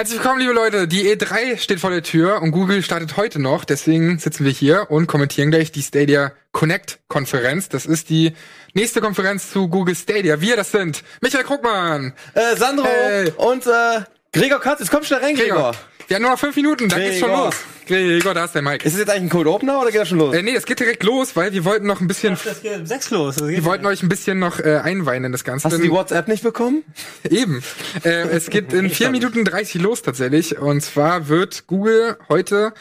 [0.00, 0.88] Herzlich willkommen, liebe Leute.
[0.88, 3.66] Die E3 steht vor der Tür und Google startet heute noch.
[3.66, 7.68] Deswegen sitzen wir hier und kommentieren gleich die Stadia Connect Konferenz.
[7.68, 8.32] Das ist die
[8.72, 10.40] nächste Konferenz zu Google Stadia.
[10.40, 13.30] Wir, das sind Michael Krugmann, Äh, Sandro Hey.
[13.36, 14.00] und äh,
[14.32, 14.80] Gregor Katz.
[14.80, 15.72] Jetzt komm schnell rein, Gregor.
[15.72, 15.74] Gregor.
[16.10, 17.54] Wir haben nur noch fünf Minuten, dann geht's schon los.
[17.86, 18.84] Gregor, da ist der Mike.
[18.84, 20.34] Ist es jetzt eigentlich ein Code Opener oder geht das schon los?
[20.34, 22.84] Äh, nee, es geht direkt los, weil wir wollten noch ein bisschen, Das geht um
[22.84, 23.36] sechs los.
[23.36, 25.66] Das wir wollten euch ein bisschen noch äh, einweihen in das Ganze.
[25.68, 26.82] Hast du die WhatsApp nicht bekommen?
[27.30, 27.62] Eben.
[28.02, 30.58] Äh, es geht in 4 Minuten 30 los tatsächlich.
[30.58, 32.74] Und zwar wird Google heute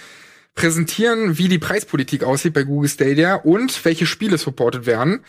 [0.55, 5.22] präsentieren, wie die Preispolitik aussieht bei Google Stadia und welche Spiele supported werden.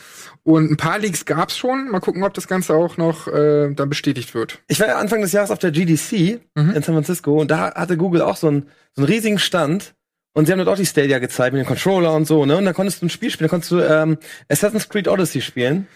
[0.43, 1.91] Und ein paar Leaks gab's schon.
[1.91, 4.61] Mal gucken, ob das Ganze auch noch äh, dann bestätigt wird.
[4.69, 6.71] Ich war ja Anfang des Jahres auf der GDC Mhm.
[6.71, 9.95] in San Francisco und da hatte Google auch so einen, so einen riesigen Stand.
[10.33, 12.57] Und sie haben dort auch die Stadia gezeigt mit dem Controller und so, ne?
[12.57, 14.17] Und da konntest du ein Spiel spielen, da konntest du ähm,
[14.49, 15.89] Assassin's Creed Odyssey spielen.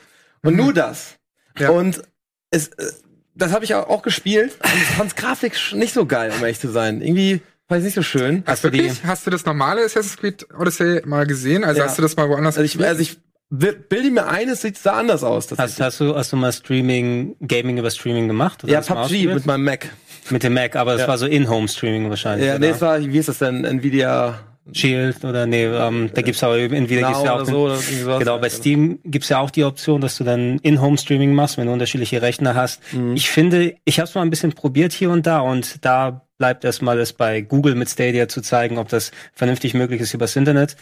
[0.43, 1.17] Und nur das.
[1.57, 1.63] Mhm.
[1.63, 1.71] Ja.
[1.71, 2.03] Und
[2.51, 2.91] es, äh,
[3.37, 6.59] das habe ich auch, auch gespielt und ich fand's grafisch nicht so geil, um ehrlich
[6.61, 7.01] zu sein.
[7.01, 8.43] Irgendwie ich nicht so schön.
[8.47, 9.05] Hast du, wirklich?
[9.05, 11.65] hast du das normale Assassin's Creed Odyssey mal gesehen?
[11.65, 11.87] Also Ja.
[11.87, 13.17] hast du das mal woanders Also ich, also ich
[13.51, 15.49] bi- bilde mir ein, es sieht da anders aus.
[15.57, 18.65] Hast, hast du hast du mal Streaming, Gaming über Streaming gemacht?
[18.65, 19.89] Oder ja, hast PUBG mit meinem Mac.
[20.31, 21.09] mit dem Mac, aber es Ja.
[21.09, 22.47] war so In-Home-Streaming wahrscheinlich.
[22.47, 22.61] Ja, oder?
[22.67, 23.65] nee, es war, wie ist das denn?
[23.65, 24.41] Nvidia
[24.73, 27.75] Shield oder nee, ähm, da gibt's aber entweder gibt's ja auch oder den- so.
[27.77, 28.19] Sowas.
[28.19, 31.73] Genau, bei Steam gibt's ja auch die Option, dass du dann In-Home-Streaming machst, wenn du
[31.75, 32.81] unterschiedliche Rechner hast.
[32.95, 33.15] Mhm.
[33.15, 36.65] Ich finde, ich habe es mal ein bisschen probiert hier und da und da bleibt
[36.65, 40.77] erstmal es bei Google mit Stadia zu zeigen, ob das vernünftig möglich ist übers Internet.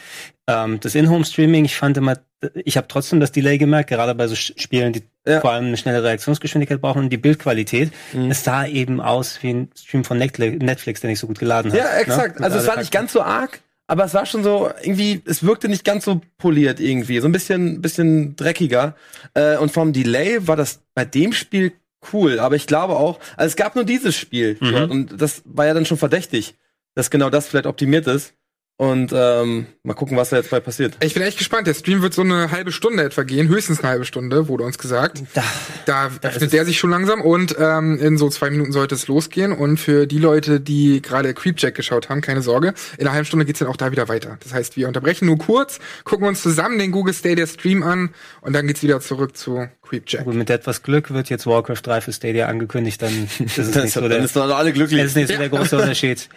[0.46, 2.18] Ähm, das In-Home-Streaming, ich fand immer,
[2.64, 5.40] ich habe trotzdem das Delay gemerkt, gerade bei so Spielen, die Ja.
[5.40, 7.92] vor allem eine schnelle Reaktionsgeschwindigkeit brauchen und die Bildqualität.
[8.12, 8.30] Mhm.
[8.30, 11.78] Es sah eben aus wie ein Stream von Netflix, der nicht so gut geladen hat.
[11.78, 12.40] Ja, exakt.
[12.40, 12.46] Ne?
[12.46, 15.68] Also es war nicht ganz so arg, aber es war schon so irgendwie, es wirkte
[15.68, 18.96] nicht ganz so poliert irgendwie, so ein bisschen, bisschen dreckiger.
[19.34, 21.72] Äh, und vom Delay war das bei dem Spiel
[22.12, 24.90] cool, aber ich glaube auch, also es gab nur dieses Spiel Mhm.
[24.90, 26.54] und das war ja dann schon verdächtig,
[26.94, 28.34] dass genau das vielleicht optimiert ist.
[28.78, 30.96] Und ähm, mal gucken, was da jetzt bei passiert.
[31.00, 31.68] Ich bin echt gespannt.
[31.68, 34.76] Der Stream wird so eine halbe Stunde etwa gehen, höchstens eine halbe Stunde, wurde uns
[34.76, 35.22] gesagt.
[35.34, 35.44] Da,
[35.84, 39.52] Da öffnet der sich schon langsam und ähm, in so zwei Minuten sollte es losgehen.
[39.52, 43.44] Und für die Leute, die gerade Creepjack geschaut haben, keine Sorge, in einer halben Stunde
[43.44, 44.36] geht's dann auch da wieder weiter.
[44.42, 48.10] Das heißt, wir unterbrechen nur kurz, gucken uns zusammen den Google Stadia Stream an
[48.40, 50.24] und dann geht's wieder zurück zu Creepjack.
[50.24, 53.92] Gut, mit etwas Glück wird jetzt Warcraft 3 für Stadia angekündigt, dann ist es nicht
[53.92, 55.00] so der, dann ist doch alle glücklich.
[55.00, 56.28] es ist nicht so der große Unterschied.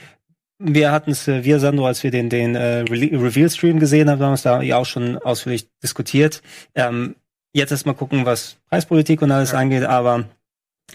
[0.57, 4.27] Wir hatten es, äh, wir Sandro, als wir den, den äh, Reveal-Stream gesehen haben, haben
[4.27, 6.41] wir uns da ja auch schon ausführlich diskutiert.
[6.75, 7.15] Ähm,
[7.53, 9.57] jetzt erst mal gucken, was Preispolitik und alles Ja.
[9.59, 10.25] angeht, aber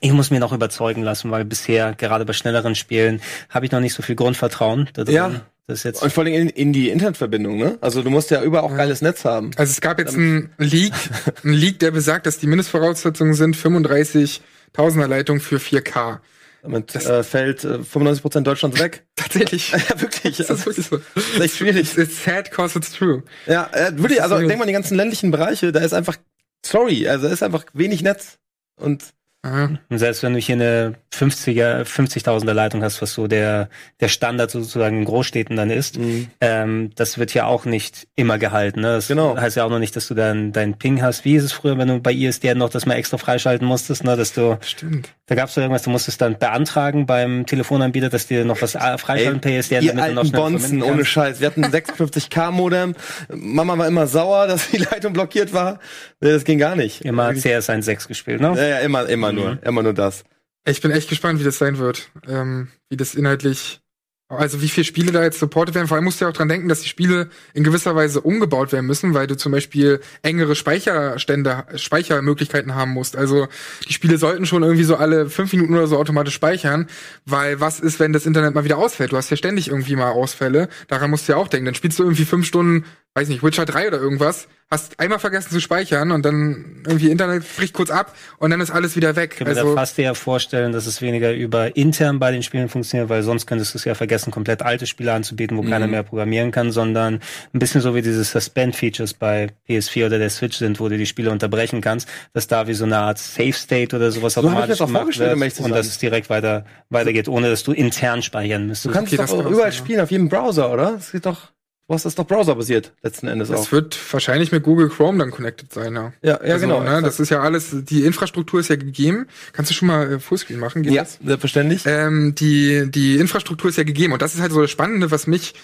[0.00, 3.81] ich muss mir noch überzeugen lassen, weil bisher, gerade bei schnelleren Spielen, habe ich noch
[3.81, 5.15] nicht so viel Grundvertrauen da drin.
[5.15, 5.31] Ja.
[5.66, 7.78] Das ist jetzt Und vor allem in, in die Internetverbindung, ne?
[7.81, 8.78] Also du musst ja überall auch Ja.
[8.78, 9.50] geiles Netz haben.
[9.56, 10.92] Also es gab jetzt einen Leak,
[11.44, 16.19] einen Leak, der besagt, dass die Mindestvoraussetzungen sind 35.000er Leitung für 4K.
[16.62, 19.06] Damit äh, fällt äh, 95% Deutschlands weg.
[19.16, 19.71] Tatsächlich.
[19.88, 20.37] ja, wirklich.
[20.37, 21.00] Das ist wirklich so.
[21.15, 21.97] Das ist echt schwierig.
[21.97, 23.22] It's sad cause it's true.
[23.47, 26.16] Ja, äh, wirklich, also denk mal an die ganzen ländlichen Bereiche, da ist einfach,
[26.65, 28.38] sorry, also da ist einfach wenig Netz.
[28.76, 29.04] Und
[29.43, 29.71] Aha.
[29.89, 33.71] Und selbst wenn du hier eine 50er, 50.000er Leitung hast, was so der,
[34.01, 35.99] der Standard sozusagen in Großstädten dann ist,
[36.43, 38.81] ähm, das wird ja auch nicht immer gehalten.
[38.81, 38.89] Ne?
[38.89, 39.37] Das Genau.
[39.39, 41.25] heißt ja auch noch nicht, dass du dann deinen Ping hast.
[41.25, 44.15] Wie ist es früher, wenn du bei ISDN noch das mal extra freischalten musstest, ne?
[44.17, 45.09] dass du, Stimmt.
[45.27, 48.75] da gab es so irgendwas, du musstest dann beantragen beim Telefonanbieter, dass dir noch was
[48.75, 51.05] äh, freischalten per ISDN, damit du noch schnell Bonzen, ohne.
[51.05, 51.41] Scheiß.
[51.41, 52.95] Wir hatten ein 56k Modem.
[53.34, 55.78] Mama war immer sauer, dass die Leitung blockiert war.
[56.21, 57.07] Nee, Das ging gar nicht.
[57.07, 58.53] Immer CS 1.6 gespielt, ne?
[58.57, 60.24] Ja, ja, immer, immer nur, immer nur das.
[60.66, 62.10] Ich bin echt gespannt, wie das sein wird.
[62.28, 63.80] Ähm, wie das inhaltlich,
[64.28, 65.88] also wie viele Spiele da jetzt supportet werden.
[65.88, 68.72] Vor allem musst du ja auch dran denken, dass die Spiele in gewisser Weise umgebaut
[68.72, 73.16] werden müssen, weil du zum Beispiel engere Speicherstände, Speichermöglichkeiten haben musst.
[73.16, 73.48] Also
[73.88, 76.88] die Spiele sollten schon irgendwie so alle fünf Minuten oder so automatisch speichern,
[77.24, 79.12] weil was ist, wenn das Internet mal wieder ausfällt?
[79.12, 80.68] Du hast ja ständig irgendwie mal Ausfälle.
[80.88, 81.64] Daran musst du ja auch denken.
[81.66, 82.84] Dann spielst du irgendwie fünf Stunden,
[83.15, 87.44] weiß nicht, Witcher 3 oder irgendwas, hast einmal vergessen zu speichern und dann irgendwie Internet
[87.56, 89.30] bricht kurz ab und dann ist alles wieder weg.
[89.33, 92.45] Ich kann mir Also da fast eher vorstellen, dass es weniger über intern bei den
[92.45, 95.89] Spielen funktioniert, weil sonst könntest du es ja vergessen, komplett alte Spiele anzubieten, wo keiner
[95.89, 97.15] mehr programmieren kann, sondern
[97.53, 101.07] ein bisschen so wie diese Suspend-Features bei PS4 oder der Switch sind, wo du die
[101.07, 104.92] Spiele unterbrechen kannst, dass da wie so eine Art Safe-State oder sowas mir automatisch gemacht
[104.92, 108.95] vorgestellt, wird um und dass es direkt weiter weitergeht, ohne dass du intern speichern müsstest.
[108.95, 109.72] Du kannst Okay, doch überall sein, ja.
[109.72, 110.92] spielen, auf jedem Browser, oder?
[110.92, 111.51] Das geht doch,
[111.95, 113.57] hast das doch browserbasiert, letzten Endes auch.
[113.57, 116.13] Das wird wahrscheinlich mit Google Chrome dann connected sein, ja.
[116.22, 116.83] Ja, ja, also, genau.
[116.83, 119.27] Ne, das ist ja alles, die Infrastruktur ist ja gegeben.
[119.53, 120.83] Kannst du schon mal äh, Fullscreen machen?
[120.83, 121.19] Geht ja, das?
[121.25, 121.83] selbstverständlich.
[121.87, 124.13] Ähm, die, die Infrastruktur ist ja gegeben.
[124.13, 125.54] Und das ist halt so das Spannende, was mich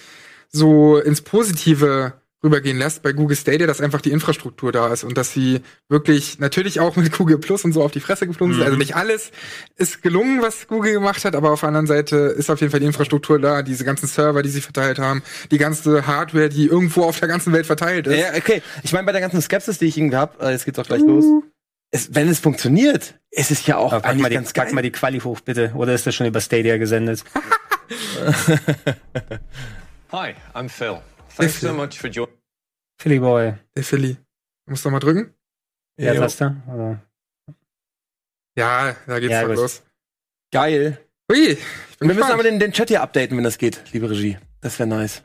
[0.51, 5.17] so ins Positive rübergehen lässt bei Google Stadia, dass einfach die Infrastruktur da ist und
[5.17, 8.61] dass sie wirklich natürlich auch mit Google Plus und so auf die Fresse geflogen sind.
[8.61, 8.67] Mhm.
[8.67, 9.31] Also nicht alles
[9.77, 12.81] ist gelungen, was Google gemacht hat, aber auf der anderen Seite ist auf jeden Fall
[12.81, 17.05] die Infrastruktur da, diese ganzen Server, die sie verteilt haben, die ganze Hardware, die irgendwo
[17.05, 18.19] auf der ganzen Welt verteilt ist.
[18.19, 18.63] Ja, okay.
[18.83, 21.03] Ich meine, bei der ganzen Skepsis, die ich irgendwie hab, äh, jetzt geht's auch gleich
[21.03, 21.25] los.
[21.91, 24.67] Es, wenn es funktioniert, ist es ja auch Aber pack, eigentlich mal die, ganz pack
[24.67, 24.75] geil.
[24.75, 25.73] mal die Quali hoch, bitte.
[25.75, 27.25] Oder ist das schon über Stadia gesendet?
[30.13, 30.99] Hi, I'm Phil.
[31.37, 32.33] Thanks so much for joining.
[32.99, 33.55] Philly Boy.
[33.77, 34.15] Der Philly.
[34.65, 35.35] Du musst doch mal drücken.
[35.99, 36.21] Ja, Jo.
[36.23, 36.57] Taste?
[36.73, 37.01] Oder?
[38.57, 39.57] Ja, da geht's Ja, doch gut.
[39.59, 39.83] los.
[40.53, 40.99] Geil.
[41.31, 41.59] Ui, ich
[41.99, 42.45] bin Wir müssen aber gespannt.
[42.63, 44.39] den, den Chat hier updaten, wenn das geht, liebe Regie.
[44.61, 45.23] Das wäre nice.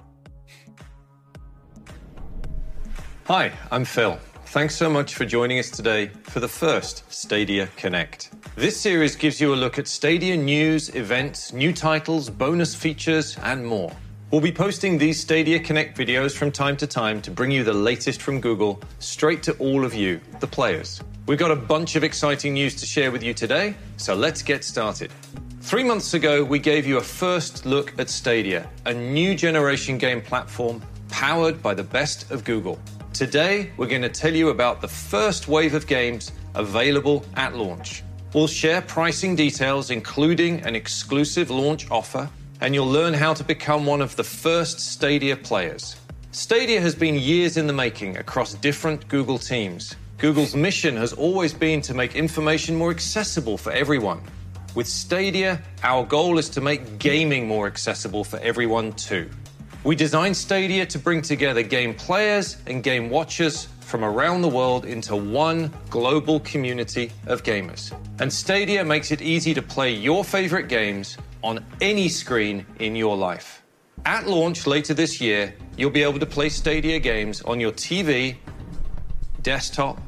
[3.30, 4.18] Hi, I'm Phil.
[4.52, 8.32] Thanks so much for joining us today for the first Stadia Connect.
[8.58, 13.66] This series gives you a look at Stadia news, events, new titles, bonus features, and
[13.66, 13.92] more.
[14.32, 17.74] We'll be posting these Stadia Connect videos from time to time to bring you the
[17.74, 21.02] latest from Google straight to all of you, the players.
[21.26, 24.64] We've got a bunch of exciting news to share with you today, so let's get
[24.64, 25.12] started.
[25.60, 30.22] Three months ago, we gave you a first look at Stadia, a new generation game
[30.22, 32.80] platform powered by the best of Google.
[33.12, 38.02] Today, we're going to tell you about the first wave of games available at launch.
[38.34, 42.30] We'll share pricing details, including an exclusive launch offer,
[42.62, 45.96] and you'll learn how to become one of the first Stadia players.
[46.32, 49.96] Stadia has been years in the making across different Google teams.
[50.20, 54.22] Google's mission has always been to make information more accessible for everyone.
[54.76, 59.30] With Stadia, our goal is to make gaming more accessible for everyone too.
[59.84, 64.86] We designed Stadia to bring together game players and game watchers from around the world
[64.86, 67.92] into one global community of gamers.
[68.20, 73.16] And Stadia makes it easy to play your favorite games on any screen in your
[73.18, 73.62] life.
[74.06, 78.36] At launch later this year, you'll be able to play Stadia games on your TV,
[79.44, 80.00] desktop,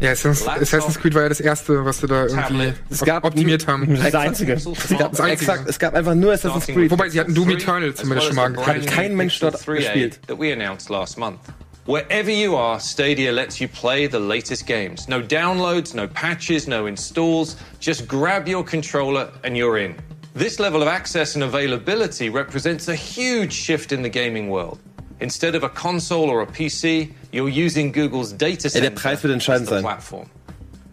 [0.00, 2.74] Ja, Assassin's, Laptop, Assassin's Creed war ja das erste, was sie da irgendwie Tablet.
[2.90, 3.94] Es gab- optimiert haben.
[4.02, 4.54] Das einzige.
[4.54, 5.30] Es gab, Das Einzige.
[5.30, 6.90] exakt, es gab einfach nur Assassin's Starting Creed.
[6.90, 8.72] with Wobei, sie hatten Doom Pixel 3, Eternal as zumindest well schon mal as the
[8.72, 8.86] angekündigt.
[8.86, 10.20] brand Kein new Mensch Pixel dort 3a gespielt.
[10.26, 11.38] That we announced last month.
[11.86, 15.06] Wherever you are, Stadia lets you play the latest games.
[15.08, 17.56] No downloads, no patches, no installs.
[17.78, 19.94] Just grab your controller and you're in.
[20.34, 24.78] This level of access and availability represents a huge shift in the gaming world.
[25.20, 29.34] Instead of a console or a PC, you're using Google's data der center Preis wird
[29.34, 30.30] entscheidend as the platform.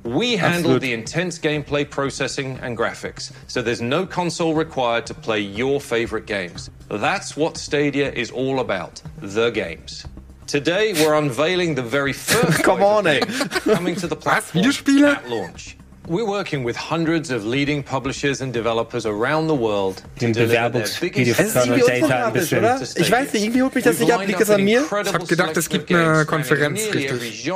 [0.03, 0.81] We handle Absolut.
[0.81, 6.25] the intense gameplay processing and graphics, so there's no console required to play your favorite
[6.25, 6.69] games.
[6.89, 10.05] That's what Stadia is all about the games.
[10.47, 13.21] Today, we're unveiling the very first Come on, ey.
[13.21, 13.59] Eh?
[13.59, 15.77] coming to the platform at launch.
[16.09, 21.35] We're working with hundreds of leading publishers and developers around the world to Den Bewerbungsvideo
[21.37, 22.59] ist irgendwie Data ein bisschen.
[22.59, 22.81] oder?
[22.81, 24.25] Ich weiß nicht, irgendwie holt mich das nicht ab.
[24.25, 24.81] Liegt das an mir?
[24.83, 27.43] Ich hab gedacht, es gibt eine Konferenz, richtig.
[27.43, 27.53] Ich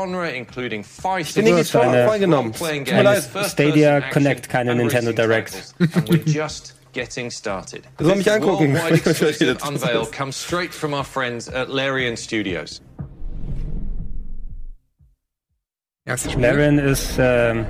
[1.33, 2.53] bin irgendwie vor- vorgenommen.
[2.53, 3.27] Tut mir leid.
[3.49, 5.73] Stadia Connect, keine Nintendo Direct.
[6.93, 7.81] Getting started.
[7.99, 8.77] Soll mich angucken,
[9.67, 12.83] unveil comes straight from our friends at Larian Studios.
[16.37, 17.65] Larian ist ähm,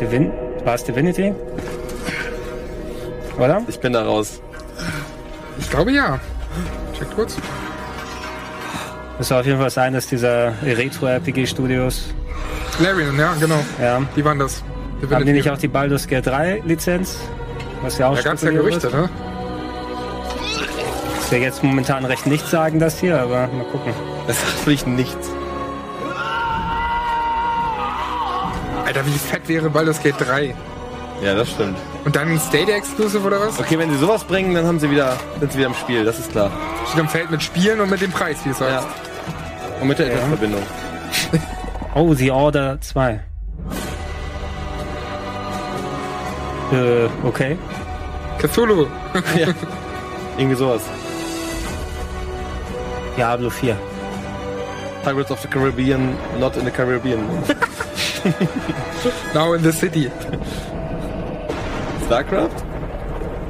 [0.00, 0.32] Divin
[0.64, 1.34] war es Divinity?
[3.38, 3.62] Oder?
[3.68, 4.40] Ich bin da raus.
[5.58, 6.18] Ich glaube ja.
[6.98, 7.36] Check kurz.
[9.18, 12.12] Das war auf jeden Fall das eines dieser Retro-RPG-Studios.
[12.80, 13.60] Larian, ja, genau.
[13.80, 14.02] Ja.
[14.16, 14.62] Die waren das.
[15.10, 17.18] Haben die nicht auch die Baldur's Gate 3 Lizenz?
[17.82, 19.08] Was ja auch Da gab es ja Gerüchte, ne?
[21.20, 23.92] Ich will jetzt momentan recht nichts sagen, das hier, aber mal gucken.
[24.26, 25.33] Das sagt wirklich nichts.
[28.84, 30.54] Alter, wie fett wäre Baldur's Gate 3?
[31.22, 31.78] Ja, das stimmt.
[32.04, 33.58] Und dann ein Stadia Exclusive oder was?
[33.58, 36.18] Okay, wenn sie sowas bringen, dann haben sie wieder, sind sie wieder im Spiel, das
[36.18, 36.50] ist klar.
[36.88, 38.82] Steht am Feld mit Spielen und mit dem Preis, wie du Ja.
[38.82, 38.88] sagst.
[39.80, 40.62] Und mit der Internetverbindung.
[41.96, 43.20] Oh, The Order 2.
[46.72, 47.56] Äh, okay.
[48.38, 48.86] Cthulhu.
[50.36, 50.82] Irgendwie sowas.
[53.16, 53.76] Diablo 4.
[55.04, 57.20] Pirates of the Caribbean, not in the Caribbean.
[59.34, 60.10] Now in the City.
[62.06, 62.64] StarCraft?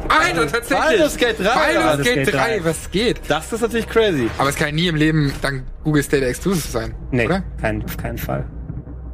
[0.09, 0.79] Alter, tatsächlich.
[0.79, 2.65] Baldur's Gate 3, Baldur's Gate Gate 3, 3.
[2.65, 3.21] was geht?
[3.29, 4.29] Das ist natürlich crazy.
[4.39, 7.43] Aber es kann ja nie im Leben dank Google Stadia Exclusive sein, Nee, oder?
[7.61, 8.45] kein, auf keinen Fall.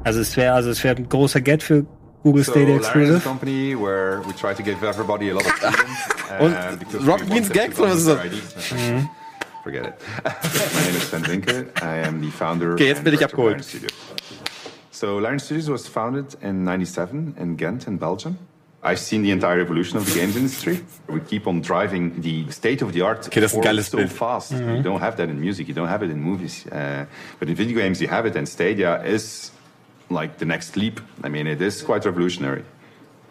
[0.04, 1.84] Also es wäre also es wäre ein großer Get für
[2.22, 3.20] Google So Stadia Exclusive.
[3.20, 5.80] company where we try to give everybody a lot of freedom.
[6.40, 6.56] Und uh,
[6.98, 8.24] Rocket want Beans Gags oder was ist das?
[8.24, 8.54] IDs.
[9.62, 9.94] Forget it.
[10.24, 11.66] My name is Sven Winke.
[11.82, 13.64] I am the founder Okay, jetzt bin ich abgeholt.
[15.00, 18.36] So Lion Studios was founded in 97 in Ghent in Belgium.
[18.82, 20.80] I've seen the entire evolution of the games industry.
[21.08, 23.86] We keep on driving the state of the art Okay, das ist ein forward geiles
[23.86, 24.12] so Bild.
[24.12, 24.52] fast.
[24.52, 25.68] You don't have that in music.
[25.68, 26.66] You don't have it in movies.
[26.66, 27.06] Uh,
[27.38, 29.52] but in video games, you have it, and Stadia is
[30.10, 31.00] like the next leap.
[31.24, 32.62] I mean, it is quite revolutionary.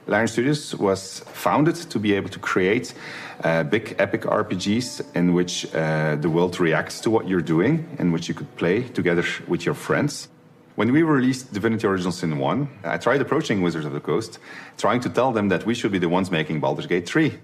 [0.07, 2.95] Lion Studios was founded to be able to create
[3.43, 8.11] uh, big epic RPGs in which uh, the world reacts to what you're doing, in
[8.11, 10.29] which you could play together with your friends.
[10.79, 14.39] When we released Divinity Original Sin 1, I tried approaching Wizards of the Coast,
[14.77, 17.37] trying to tell them that we should be the ones making Baldur's Gate 3.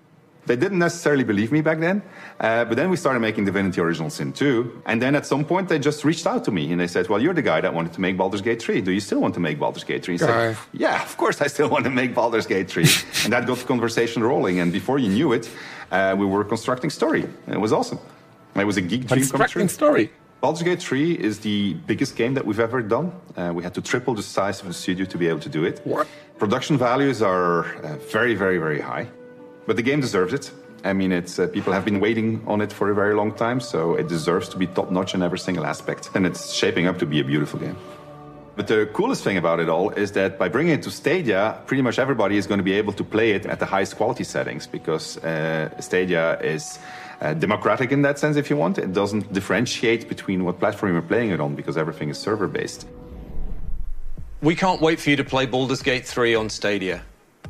[0.45, 2.01] They didn't necessarily believe me back then,
[2.39, 5.67] uh, but then we started making Divinity Original Sin 2, and then at some point
[5.67, 7.91] they just reached out to me and they said, "Well, you're the guy that wanted
[7.91, 8.79] to make Baldur's Gate 3.
[8.79, 11.47] Do you still want to make Baldur's Gate 3?" I said, "Yeah, of course I
[11.47, 12.83] still want to make Baldur's Gate 3,"
[13.25, 14.61] and that got the conversation rolling.
[14.61, 15.49] And before you knew it,
[15.91, 17.27] uh, we were constructing story.
[17.49, 17.99] It was awesome.
[18.55, 19.39] It was a geek dream come true.
[19.39, 20.09] Constructing Story.
[20.41, 23.11] Baldur's Gate 3 is the biggest game that we've ever done.
[23.35, 25.63] Uh, we had to triple the size of the studio to be able to do
[25.63, 25.81] it.
[25.85, 26.07] What?
[26.37, 29.07] Production values are uh, very, very, very high.
[29.65, 30.51] But the game deserves it.
[30.83, 33.59] I mean, it's uh, people have been waiting on it for a very long time,
[33.59, 36.11] so it deserves to be top notch in every single aspect.
[36.13, 37.77] And it's shaping up to be a beautiful game.
[38.55, 41.81] But the coolest thing about it all is that by bringing it to Stadia, pretty
[41.81, 44.67] much everybody is going to be able to play it at the highest quality settings
[44.67, 46.79] because uh, Stadia is
[47.21, 48.77] uh, democratic in that sense, if you want.
[48.77, 52.87] It doesn't differentiate between what platform you're playing it on because everything is server based.
[54.41, 57.01] We can't wait for you to play Baldur's Gate 3 on Stadia.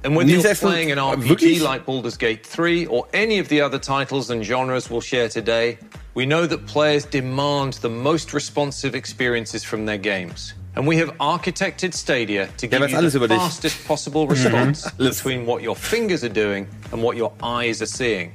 [0.03, 3.79] And whether you're playing an RPG like Baldur's Gate 3 or any of the other
[3.79, 5.79] titles and genres we'll share today,
[6.13, 10.53] we know that players demand the most responsive experiences from their games.
[10.75, 15.63] And we have architected Stadia to give weiß you the fastest possible response between what
[15.63, 18.31] your fingers are doing and what your eyes are seeing.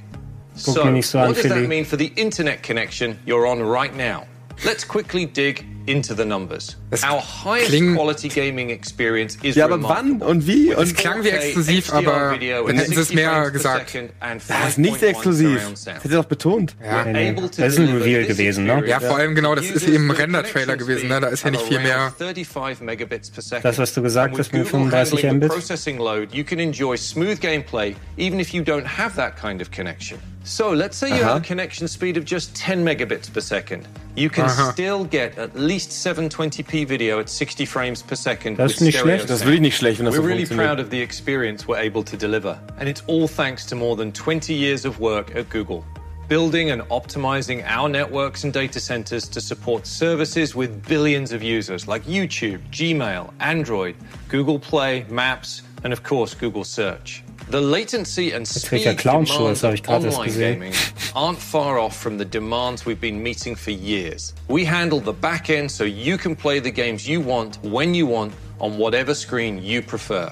[0.54, 3.62] So, mir nicht so an, what does that mean for the internet connection you're on
[3.62, 4.26] right now?
[4.64, 6.76] Let's quickly dig into the numbers.
[6.92, 10.70] Our highest quality gaming experience is Ja, aber wann und wie?
[10.70, 13.94] Es Und klang wie 4K exklusiv, aber dann hätten sie es mehr gesagt.
[14.48, 15.60] das ist nicht 5.1 exklusiv.
[15.60, 16.04] surround Das sound.
[16.04, 16.76] hätte doch betont.
[16.84, 17.04] Ja.
[17.04, 17.40] Nee, nee.
[17.40, 18.82] Das ist ein Reveal gewesen, ne?
[18.86, 21.20] Ja, vor allem genau, das ist eben a Render-Trailer gewesen, ne?
[21.20, 22.12] Da ist ja nicht viel mehr.
[22.18, 23.64] 35 megabits per second.
[23.64, 25.48] Das, was du gesagt hast mit 35 the Mbit.
[25.48, 29.70] processing load, you can enjoy smooth gameplay even if you don't have that kind of
[29.70, 30.18] connection.
[30.42, 31.36] So let's say you have uh-huh.
[31.36, 33.86] a connection speed of just 10 megabits per second.
[34.16, 34.72] You can Aha.
[34.72, 38.58] still get at least 720p video at 60 frames per second.
[38.58, 39.30] Das ist nicht stereo schlecht.
[39.30, 41.78] Das ist wirklich nicht schlecht, wenn das We're so really proud of the experience we're
[41.80, 45.48] able to deliver, and it's all thanks to more than 20 years of work at
[45.50, 45.84] Google.
[46.28, 51.88] Building and optimizing our networks and data centers to support services with billions of users
[51.88, 53.96] like YouTube, Gmail, Android,
[54.28, 57.24] Google Play, Maps, and of course Google Search.
[57.50, 60.72] The latency and speed demands das hab ich of online gaming
[61.16, 64.34] aren't far off from the demands we've been meeting for years.
[64.46, 68.06] We handle the back end so you can play the games you want when you
[68.06, 70.30] want on whatever screen you prefer.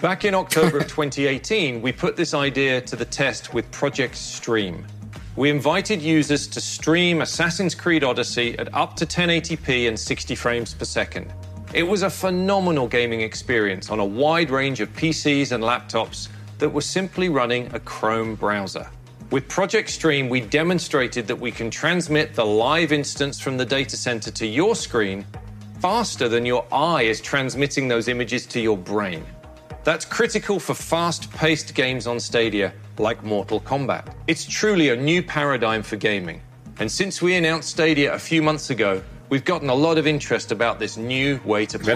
[0.00, 4.86] Back in October of 2018, we put this idea to the test with Project Stream.
[5.34, 10.72] We invited users to stream Assassin's Creed Odyssey at up to 1080p and 60 frames
[10.74, 11.32] per second.
[11.74, 16.28] It was a phenomenal gaming experience on a wide range of PCs and laptops
[16.60, 18.88] that were simply running a Chrome browser.
[19.30, 23.96] With Project Stream, we demonstrated that we can transmit the live instance from the data
[23.96, 25.26] center to your screen
[25.80, 29.24] faster than your eye is transmitting those images to your brain.
[29.82, 34.12] That's critical for fast paced games on Stadia like Mortal Kombat.
[34.26, 36.42] It's truly a new paradigm for gaming.
[36.78, 40.52] And since we announced Stadia a few months ago, we've gotten a lot of interest
[40.52, 41.92] about this new way to play.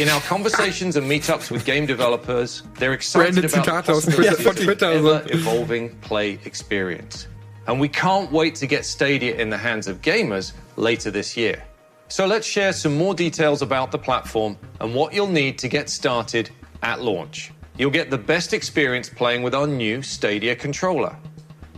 [0.00, 4.04] In our conversations and meetups with game developers, they're excited Branded about the Zitate aus
[4.06, 5.16] possibility Twitter- of von Twitter, an also.
[5.18, 7.28] ever-evolving play experience.
[7.68, 11.62] And we can't wait to get Stadia in the hands of gamers later this year.
[12.08, 15.90] So let's share some more details about the platform and what you'll need to get
[15.90, 16.50] started
[16.82, 17.52] at launch.
[17.76, 21.16] You'll get the best experience playing with our new Stadia controller.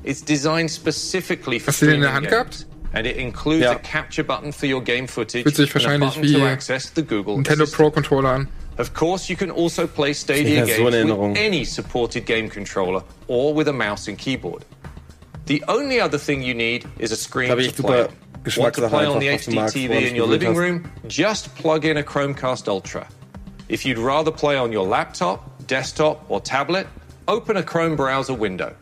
[0.04, 3.64] It's designed specifically for Hast du den in der streaming Hand games, and it includes
[3.64, 3.72] Ja.
[3.72, 6.46] a capture button for your game footage Fühlt sich and a wahrscheinlich button to wie
[6.46, 8.48] access the Google Nintendo Pro Controller an.
[8.78, 12.48] Of course, you can also play Stadia Ja, so games eine with any supported game
[12.48, 14.64] controller or with a mouse and keyboard.
[15.46, 18.02] The only other thing you need is a screen Da to play.
[18.02, 18.08] on.
[18.56, 20.90] Want to play on the was du magst, HD TV in your living room?
[21.08, 23.06] Just plug in a Chromecast Ultra.
[23.68, 26.86] If you'd rather play on your laptop, desktop, or tablet,
[27.26, 28.74] open a Chrome browser window.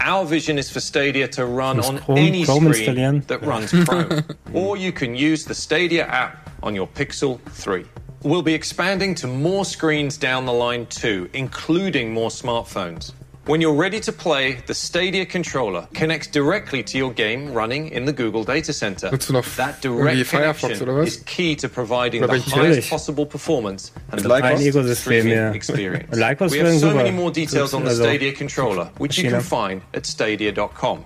[0.00, 4.22] Our vision is for Stadia to run on Chrome- any Chrome screen that runs Chrome.
[4.54, 7.84] or you can use the Stadia app on your Pixel 3.
[8.22, 13.12] We'll be expanding to more screens down the line too, including more smartphones.
[13.46, 18.04] When you're ready to play, the Stadia controller connects directly to your game running in
[18.04, 19.10] the Google Data Center.
[19.10, 23.92] Nutzt du noch That direct Firefox connection is key to providing the highest possible performance
[24.12, 24.74] and the Lycos?
[24.74, 25.52] best streaming ja.
[25.52, 26.14] experience.
[26.50, 30.04] We have so many more details on the Stadia controller, which you can find at
[30.04, 31.04] stadia.com.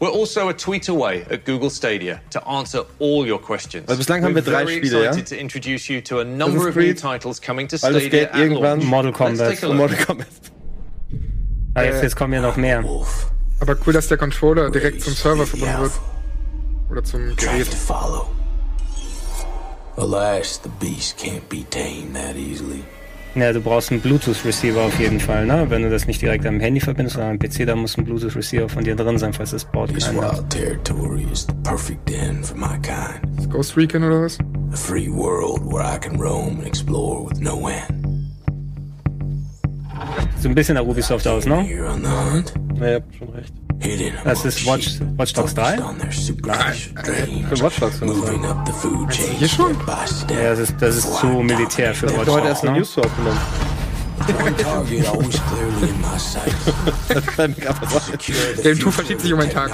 [0.00, 3.88] We're also a tweet away at Google Stadia to answer all your questions.
[3.88, 5.08] Also bislang haben wir We're drei very Spiele, ja?
[5.10, 8.30] excited to introduce you to a number of new titles coming to Baldur's Stadia Gate
[8.32, 8.78] at irgendwann.
[8.78, 8.84] launch.
[8.84, 10.57] Mortal Let's Kombat.
[11.78, 11.92] Kombat.
[11.92, 12.84] Ah, jetzt, jetzt kommen ja noch mehr.
[13.60, 15.92] Aber cool, dass der Controller direkt zum Server verbunden wird.
[16.90, 17.68] Oder zum Gerät.
[19.96, 22.84] Alas, the beast can't be tamed that easily.
[23.34, 25.66] Ja, du brauchst einen Bluetooth-Receiver auf jeden Fall, ne?
[25.68, 28.68] Wenn du das nicht direkt am Handy verbindest, sondern am PC, dann muss ein Bluetooth-Receiver
[28.68, 30.38] von dir drin sein, falls das Board keinen hat.
[30.38, 33.20] wild territory is the perfect den for my kind.
[33.38, 34.38] Ist Ghost Recon oder was?
[34.72, 38.17] A free world where I can roam and explore with no end.
[40.40, 41.66] So ein bisschen nach Ubisoft aus, ne?
[42.80, 43.52] Ja, ihr habt schon recht.
[44.24, 45.76] Das ist Watch, Watch Dogs 3?
[45.76, 48.00] focused on their supernatural dreams, Für Watch Dogs.
[48.00, 49.76] moving up the food chain hier schon?
[50.30, 52.72] Ja, das ist, das ist zu militär für Ich Watch habe heute Dogs, erst eine
[52.72, 52.78] ne?
[52.78, 53.38] News zu aufgenommen.
[58.64, 59.70] Der Tu future verschiebt sich um einen Tag.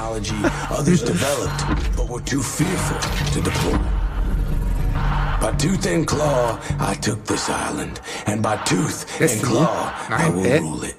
[5.44, 10.42] By tooth and claw, I took this island, and by tooth and claw, I will
[10.42, 10.60] hä?
[10.60, 10.96] rule it.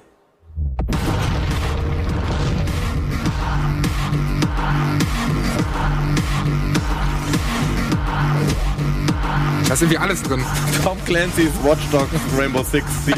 [9.67, 10.43] Da sind wir alles drin.
[10.83, 13.17] Tom Clancy's Watch Dogs Rainbow Six Siege.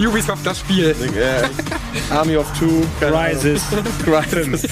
[0.08, 0.92] Ubisoft, das Spiel.
[2.10, 2.82] Army of Two.
[2.98, 3.36] keine Ahnung.
[3.36, 3.62] Rises.
[4.02, 4.62] Crisis.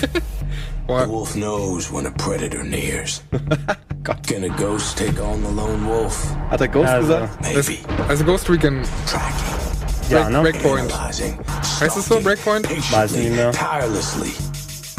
[0.89, 3.23] The wolf knows when a predator nears.
[4.05, 6.27] Can a ghost take on the lone wolf?
[6.51, 7.41] Hat der Ghost Also, gesagt?
[7.43, 7.79] Maybe.
[8.09, 10.41] also Ghost Recon, Tracking, ja, ne?
[10.43, 10.93] Breakpoint.
[10.93, 11.39] analyzing,
[11.81, 12.69] Heißt es so, Breakpoint?
[12.93, 13.51] Weiß nicht mehr.
[13.53, 14.33] tirelessly.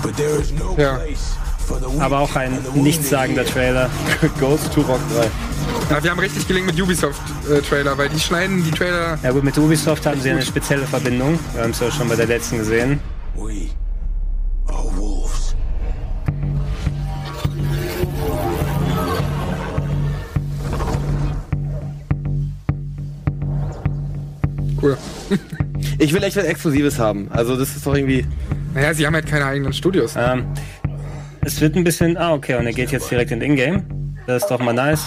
[0.01, 0.99] But there is no Ja.
[1.99, 3.43] Aber auch ein nichtssagender.
[3.45, 3.89] Trailer.
[4.39, 4.99] Ghost Turok
[5.89, 5.95] 3.
[5.95, 9.17] Ja, wir haben richtig gelingen mit Ubisoft-Trailer, weil die schneiden die Trailer.
[9.23, 11.39] Ja gut, mit Ubisoft haben sie eine spezielle Verbindung.
[11.53, 12.99] Wir haben es ja schon bei der letzten gesehen.
[13.35, 13.69] We
[24.85, 24.97] Cool.
[25.97, 27.29] Ich will echt was Exklusives haben.
[27.31, 28.25] Also das ist doch irgendwie.
[28.73, 30.15] Naja, sie haben halt keine eigenen Studios.
[30.17, 30.45] Ähm,
[31.41, 32.17] es wird ein bisschen.
[32.17, 33.83] Ah, okay, und er geht jetzt direkt in Ingame.
[34.27, 35.05] Das ist doch mal nice.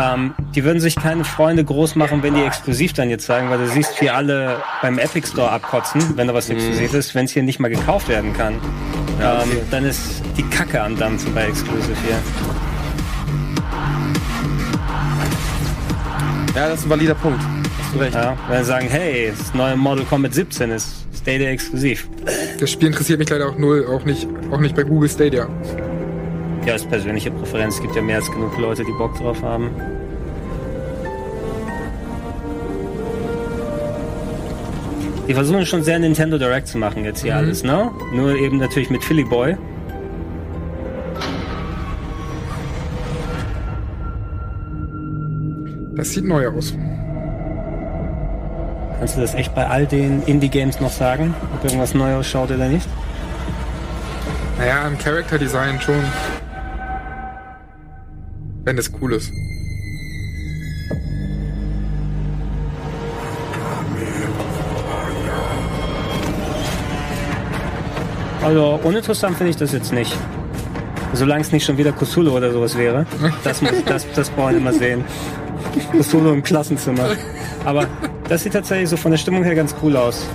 [0.00, 3.58] Ähm, die würden sich keine Freunde groß machen, wenn die exklusiv dann jetzt sagen, weil
[3.58, 7.32] du siehst, wie alle beim Epic Store abkotzen, wenn da was exklusiv ist, wenn es
[7.32, 8.54] hier nicht mal gekauft werden kann.
[9.20, 12.18] ähm, dann ist die Kacke am Dampfen bei Exclusive hier.
[16.54, 17.40] Ja, das ist ein valider Punkt.
[18.12, 22.08] Ja, wenn sie sagen, hey, das neue Model Combat 17 ist Stadia exklusiv.
[22.60, 25.48] Das Spiel interessiert mich leider auch null, auch nicht, auch nicht bei Google Stadia.
[26.66, 27.76] Ja, ist persönliche Präferenz.
[27.76, 29.70] Es gibt ja mehr als genug Leute, die Bock drauf haben.
[35.28, 37.90] Die versuchen schon sehr Nintendo Direct zu machen jetzt hier alles, ne?
[38.12, 39.56] Nur eben natürlich mit Philly Boy.
[45.96, 46.74] Das sieht neu aus.
[48.98, 51.34] Kannst du das echt bei all den Indie-Games noch sagen?
[51.54, 52.88] Ob irgendwas neu ausschaut oder nicht?
[54.58, 56.02] Naja, im Character Design schon.
[58.64, 59.32] Wenn es cool ist.
[68.42, 70.16] Also uninteressant finde ich das jetzt nicht.
[71.12, 73.04] Solange es nicht schon wieder Cthulhu oder sowas wäre.
[73.44, 75.04] Das, muss, das, das brauchen wir immer sehen.
[75.92, 77.10] Cthulhu im Klassenzimmer.
[77.64, 77.86] Aber
[78.28, 80.26] das sieht tatsächlich so von der Stimmung her ganz cool aus.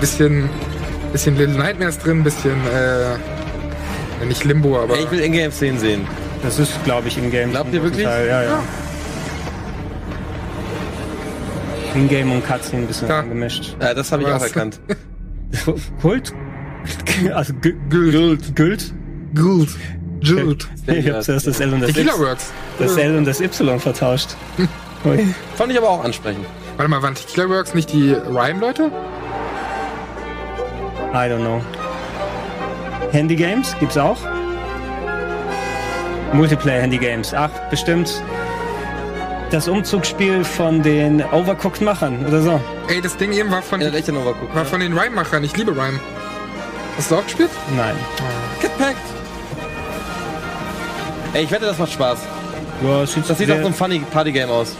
[0.00, 0.48] Bisschen,
[1.12, 3.18] bisschen Little Nightmares drin, bisschen, äh, ja,
[4.26, 4.98] nicht Limbo, aber.
[4.98, 6.06] Ich will Ingame-Szenen sehen.
[6.42, 7.50] Das ist, glaube ich, in-game.
[7.50, 8.04] Glaubt ihr wirklich?
[8.04, 8.62] Teil, ja, ja.
[11.94, 13.20] In-game und Cutscene ein bisschen Ja.
[13.20, 13.76] gemischt.
[13.80, 14.80] Ja, das habe ich auch erkannt.
[16.00, 16.32] Kult?
[17.34, 18.56] Also, Gü- Gült.
[19.34, 19.68] Gült?
[20.24, 20.68] Good.
[20.86, 22.52] Ich habe zuerst das L und das Tequila X, Works.
[22.78, 24.36] das L und das Y vertauscht.
[25.56, 26.44] Fand ich aber auch ansprechend.
[26.76, 28.90] Warte mal, waren Tequila Works nicht die Rhyme-Leute?
[31.12, 31.62] I don't know.
[33.12, 34.18] Handy Games gibt's auch?
[36.32, 37.34] Multiplayer Handy Games.
[37.34, 38.22] Ach, bestimmt
[39.50, 42.60] das Umzugsspiel von den Overcooked-Machern oder so.
[42.88, 44.54] Ey, das Ding eben war von, Nova gucken.
[44.54, 45.42] war von den Rhyme-Machern.
[45.42, 45.98] Ich liebe Rhyme.
[46.96, 47.50] Hast du auch gespielt?
[47.76, 47.96] Nein.
[48.60, 48.96] Gepackt.
[51.32, 52.18] Ey, ich wette, das macht Spaß.
[52.82, 54.74] Ja, es sieht Das sieht auch so ein funny Partygame aus.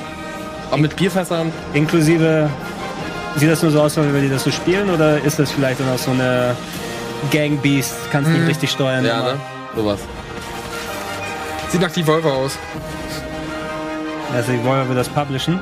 [0.71, 1.53] Auch mit Bierfässern.
[1.75, 2.51] Inklusive,
[3.37, 5.81] sieht das nur so aus, als wenn die das so spielen, oder ist das vielleicht
[5.81, 6.57] dann auch so eine
[7.31, 9.05] Gang Beast, kannst nicht richtig steuern?
[9.05, 9.33] Ja, immer?
[9.33, 9.41] ne?
[9.77, 10.01] Sowas.
[11.69, 12.59] Sieht nach Devolver aus.
[14.35, 15.61] Also die wollen wir das publishen.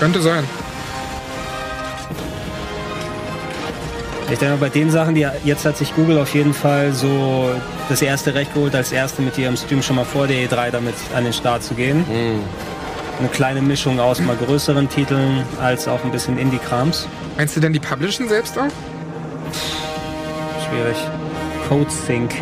[0.00, 0.44] Könnte sein.
[4.30, 7.50] Ich denke mal, bei den Sachen, die jetzt hat sich Google auf jeden Fall so
[7.88, 10.94] das erste Recht geholt, als erste mit ihrem Stream schon mal vor der E3 damit
[11.16, 12.04] an den Start zu gehen.
[13.18, 17.08] Eine kleine Mischung aus mal größeren Titeln als auch ein bisschen Indie-Krams.
[17.38, 18.68] Meinst du denn, die publishen selbst auch?
[20.68, 20.96] Schwierig.
[21.68, 22.34] CodeSync.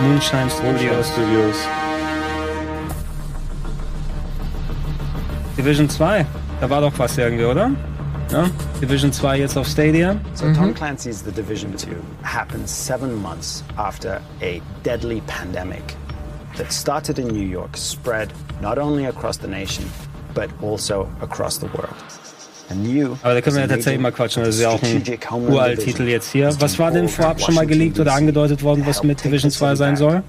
[0.00, 1.08] Moonshine Studios.
[1.08, 1.56] Studios.
[5.56, 6.24] Division 2.
[6.60, 7.72] Da war doch was irgendwie, oder?
[8.30, 8.50] Ja?
[8.80, 10.16] Division 2 jetzt auf Stadia.
[10.34, 10.74] So Tom mm-hmm.
[10.74, 11.88] Clancy's The Division 2
[12.22, 15.96] happened seven months after a deadly pandemic
[16.56, 19.84] that started in New York, spread not only across the nation,
[20.34, 21.94] but also across the world.
[22.70, 24.44] And you, Aber da können wir ja tatsächlich mal quatschen.
[24.44, 25.02] Das ist ja auch ein
[25.48, 26.54] Uralt-Titel jetzt hier.
[26.60, 29.68] Was war denn vorab schon mal geleakt oder angedeutet worden, was mit Division the 2
[29.68, 30.22] city sein soll?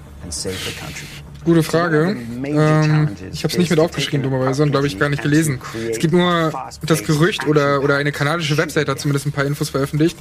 [1.50, 2.16] Gute Frage.
[2.44, 5.60] Ähm, ich habe es nicht mit aufgeschrieben, dummerweise, und glaube ich gar nicht gelesen.
[5.90, 6.52] Es gibt nur
[6.86, 10.16] das Gerücht oder, oder eine kanadische Website hat zumindest ein paar Infos veröffentlicht,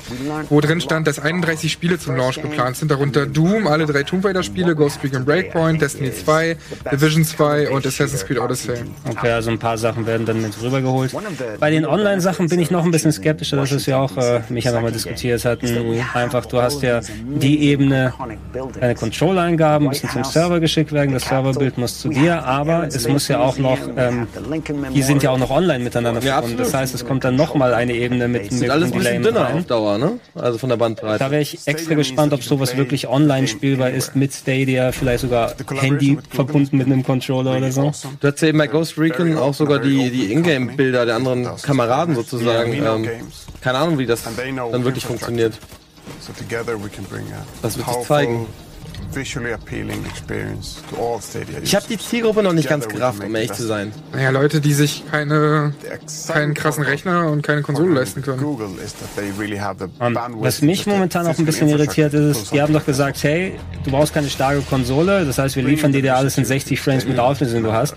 [0.50, 4.26] wo drin stand, dass 31 Spiele zum Launch geplant sind, darunter Doom, alle drei Tomb
[4.26, 6.58] Raider Spiele, Ghost Recon Breakpoint, Destiny 2,
[6.92, 8.80] Division 2 und Assassin's Creed Odyssey.
[9.08, 11.16] Okay, also ein paar Sachen werden dann mit rübergeholt.
[11.60, 14.72] Bei den Online-Sachen bin ich noch ein bisschen skeptischer, das ist ja auch, äh, Micha
[14.72, 16.04] nochmal diskutiert hatten.
[16.16, 18.16] Einfach, du hast ja die Ebene,
[18.80, 23.28] deine Control-Eingaben müssen zum Server geschickt werden, das Serverbild muss zu dir, aber es muss
[23.28, 24.28] ja auch noch, ähm,
[24.94, 26.58] die sind ja auch noch online miteinander Ja, verbunden.
[26.58, 29.42] Das heißt, es kommt dann nochmal eine Ebene mit, mit Sind alles ein bisschen dünner
[29.42, 29.58] rein.
[29.60, 30.20] auf Dauer, ne?
[30.36, 31.20] Also von der Bandbreite.
[31.20, 35.54] Da wäre ich extra gespannt, ob sowas wirklich online spielbar ist mit Stadia, vielleicht sogar
[35.76, 37.92] Handy verbunden mit einem Controller oder so.
[38.20, 42.16] Du hast ja eben bei Ghost Recon auch sogar die, die Ingame-Bilder der anderen Kameraden
[42.16, 42.74] sozusagen.
[42.74, 43.10] Ähm,
[43.62, 45.54] keine Ahnung, wie das dann wirklich funktioniert.
[47.62, 48.46] Das wird sich zeigen.
[49.14, 53.36] Visually appealing experience to all Stadia Ich habe die Zielgruppe noch nicht ganz gerafft, um
[53.36, 53.92] ehrlich zu sein.
[54.14, 55.74] Naja, Leute, die sich keine,
[56.28, 58.40] keinen krassen Rechner und keine Konsole leisten können.
[60.14, 63.92] Bandwidth, was mich momentan auch ein bisschen irritiert ist, die haben doch gesagt, hey, du
[63.92, 67.24] brauchst keine starke Konsole, das heißt, wir liefern dir alles in 60 Frames mit der
[67.24, 67.96] Auflösung, die du hast.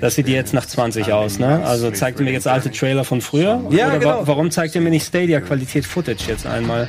[0.00, 1.64] Das sieht jetzt nach 20 aus, ne?
[1.64, 3.62] Also zeigt ihr mir jetzt alte Trailer von früher?
[3.70, 4.26] Ja, Oder genau.
[4.26, 6.88] warum zeigt ihr mir nicht Stadia-Qualität-Footage jetzt einmal?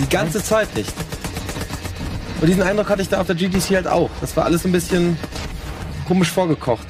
[0.00, 0.92] Die ganze Zeit nicht.
[2.40, 4.10] Und diesen Eindruck hatte ich da auf der GDC halt auch.
[4.20, 5.18] Das war alles ein bisschen
[6.06, 6.86] komisch vorgekocht.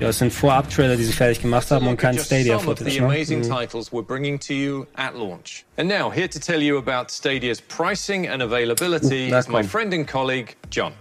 [0.00, 3.06] Ja, es sind Vorab-Trailer, die sie fertig gemacht haben und kein Stadia-Footage, the ne?
[3.06, 5.64] amazing titles we're bringing to you at launch.
[5.78, 10.06] And now, here to tell you about Stadia's pricing and availability is my friend and
[10.06, 10.92] colleague, John.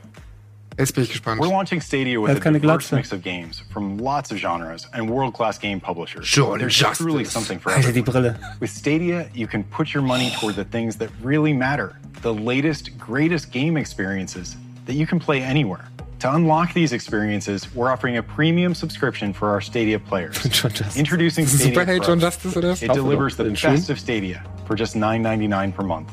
[0.82, 1.40] Jetzt bin ich gespannt.
[1.40, 2.96] We're launching Stadia with That's a kinda diverse Glatze.
[2.96, 6.28] mix of games from lots of genres and world-class game publishers.
[6.28, 6.98] John There's Justice.
[7.06, 8.02] truly something for Alter, die.
[8.02, 8.36] Brille.
[8.60, 12.98] With Stadia, you can put your money toward the things that really matter, the latest,
[12.98, 14.56] greatest game experiences
[14.88, 15.86] that you can play anywhere.
[16.22, 20.38] To unlock these experiences, we're offering a premium subscription for our Stadia players.
[20.50, 20.98] John Justice.
[20.98, 22.08] Introducing Stadia Superheld Pro.
[22.08, 22.82] John Justice oder was?
[22.84, 26.12] It delivers the Den best of Stadia for just $9.99 per month.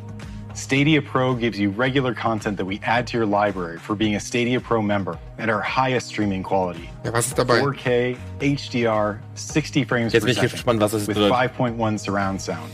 [0.59, 4.21] Stadia Pro gives you regular content that we add to your library for being a
[4.21, 6.90] Stadia Pro member at our highest streaming quality.
[7.05, 7.61] Ja, was ist dabei?
[7.61, 12.73] 4K, HDR, 60 frames Jetzt per second gespannt, was es with 5.1 surround sound.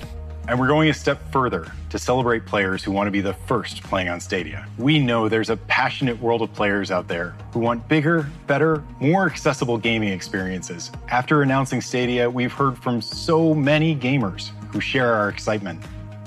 [0.49, 3.83] And we're going a step further to celebrate players who want to be the first
[3.83, 4.67] playing on Stadia.
[4.79, 9.27] We know there's a passionate world of players out there who want bigger, better, more
[9.27, 10.91] accessible gaming experiences.
[11.09, 15.83] After announcing Stadia, we've heard from so many gamers who share our excitement.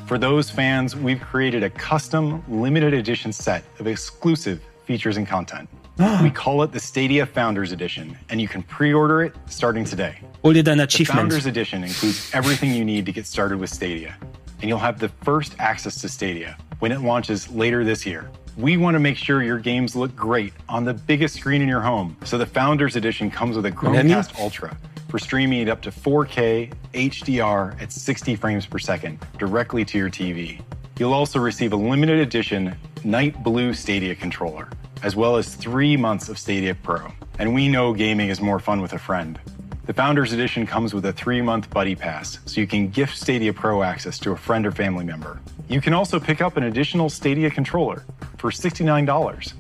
[0.08, 5.68] For those fans, we've created a custom limited edition set of exclusive features and content.
[6.24, 10.22] we call it the Stadia Founders Edition, and you can pre order it starting today.
[10.44, 11.20] Hol dir dein The Achievement.
[11.20, 14.16] Founders Edition includes everything you need to get started with Stadia,
[14.62, 18.32] and you'll have the first access to Stadia when it launches later this year.
[18.56, 21.82] We want to make sure your games look great on the biggest screen in your
[21.82, 24.78] home, so the Founders Edition comes with a Chromecast Ultra
[25.10, 30.10] for streaming it up to 4K HDR at 60 frames per second directly to your
[30.10, 30.62] TV.
[31.00, 34.68] You'll also receive a limited edition Night Blue Stadia controller,
[35.04, 37.12] as well as three months of Stadia Pro.
[37.40, 39.40] And we know gaming is more fun with a friend.
[39.86, 43.54] The Founders Edition comes with a three month Buddy Pass, so you can gift Stadia
[43.54, 45.40] Pro access to a friend or family member.
[45.70, 48.04] You can also pick up an additional Stadia controller
[48.38, 49.54] for $69.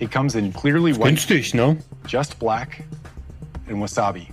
[0.00, 1.78] It comes in clearly white, Günstig, ne?
[2.06, 2.84] just black,
[3.68, 4.32] and wasabi.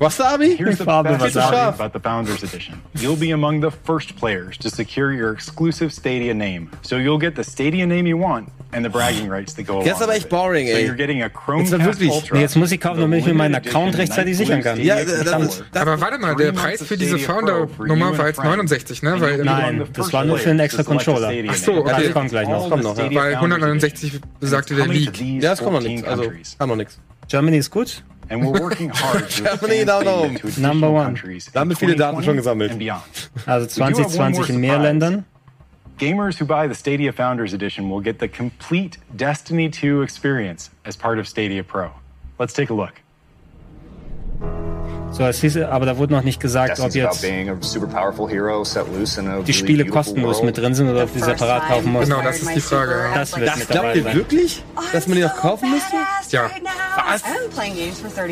[0.00, 0.56] Wasabi?
[0.56, 1.50] Here's the best Wasabi.
[1.50, 2.80] part about the Founders Edition.
[2.94, 6.70] You'll be among the first players to secure your exclusive Stadia name.
[6.82, 9.86] So you'll get the Stadia name you want and the bragging rights that go along
[9.86, 10.86] ist aber echt boring, So ey.
[10.86, 12.10] you're getting a Jetzt Chromecast wirklich.
[12.10, 12.36] Ultra.
[12.36, 14.80] Nee, jetzt muss ich kaufen, damit ich mir meinen Account rechtzeitig sichern kann.
[14.80, 19.02] Ja, das, das, das, Aber warte mal, der Preis für diese Founder-Nummer war jetzt 69,
[19.02, 19.20] ne?
[19.20, 21.32] Weil Nein, das war nur für einen extra Controller.
[21.48, 22.04] Ach so, okay.
[22.04, 22.68] Das kommt gleich noch.
[22.70, 23.12] kommt noch, ja.
[23.14, 25.20] Weil 169 besagte der Leak.
[25.42, 26.06] ja, es kommt noch nichts.
[26.06, 27.00] Also, kann noch nichts.
[27.28, 28.02] Germany ist gut.
[28.30, 30.38] And we're working hard Germany down home.
[30.58, 31.14] Number one.
[31.52, 32.72] Da haben wir viele Daten 2020 schon gesammelt.
[33.46, 34.78] Also We do have one 2020 in mehr.
[34.78, 35.24] Ländern.
[35.98, 40.96] Gamers who buy the Stadia Founders Edition will get the complete Destiny 2 experience as
[40.96, 41.90] part of Stadia Pro.
[42.38, 42.92] Let's take a look.
[45.10, 47.86] So, es hieß, aber da wurde noch nicht gesagt, ob Destiny's jetzt being a super
[47.86, 50.44] powerful hero set loose in a die Spiele beautiful kostenlos world.
[50.44, 52.10] mit drin sind oder ob du die separat kaufen musst.
[52.10, 53.10] Genau, das ist die Frage.
[53.14, 54.62] Das Das glaubt ihr wirklich?
[54.92, 55.96] Dass man die noch kaufen müsste?
[56.30, 56.50] Ja.
[57.06, 57.22] Was?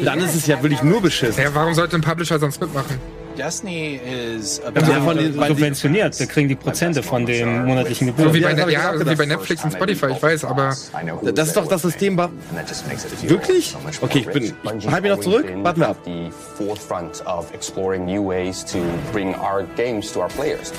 [0.05, 1.43] Dann ist es ja wirklich nur beschissen.
[1.43, 2.99] Ja, warum sollte ein Publisher sonst mitmachen?
[3.37, 6.19] Destiny is Ja, von den- subventioniert.
[6.19, 9.63] Wir kriegen die Prozente von dem monatlichen So wie bei, ich ja, wie bei Netflix
[9.63, 12.17] und Spotify, ich weiß, aber I know who Das ist doch das System.
[12.17, 13.77] Wirklich?
[14.01, 14.45] Okay, ich bin.
[14.79, 15.47] Ich halte mich noch zurück.
[15.63, 15.97] Warten wir ab.
[16.05, 18.79] the forefront of exploring new ways to
[19.13, 20.73] bring our games to our players.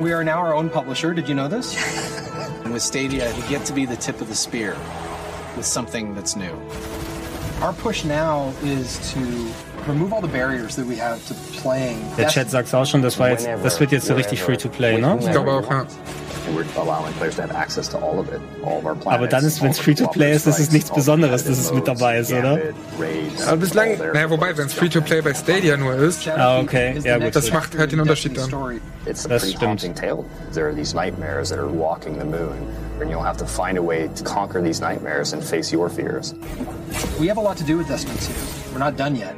[0.00, 1.12] We are now our own publisher.
[1.12, 1.76] Did you know this?
[2.64, 4.76] and with Stadia, we get to be the tip of the spear
[5.56, 6.52] with something that's new.
[7.62, 9.20] Our push now is to
[9.86, 11.98] remove all the barriers that we have to playing.
[12.16, 14.68] Der Chat sagt auch schon, das war jetzt, das wird jetzt so richtig free to
[14.68, 15.16] play, ne?
[15.20, 15.86] ich glaube auch, ja.
[16.44, 19.06] And we're allowing players to have access to all of it, all of our planets.
[19.18, 21.72] Aber dann ist, wenn es free to play ist, ist es nichts Besonderes, dass es
[21.72, 22.58] mit dabei ist, oder?
[23.46, 26.98] Aber bislang- Naja, wobei, wenn es Free-to-Play bei Stadia nur ist, Ah, okay.
[27.04, 27.36] Ja, gut.
[27.36, 28.50] das macht halt den Unterschied dann.
[29.06, 29.62] It's a Das pretty stimmt.
[29.70, 30.24] haunting tale.
[30.52, 32.66] There are these nightmares that are walking the moon,
[33.00, 36.34] and you'll have to find a way to conquer these nightmares and face your fears.
[37.20, 38.32] We have a lot to do with Destiny 2.
[38.72, 39.34] We're not done yet.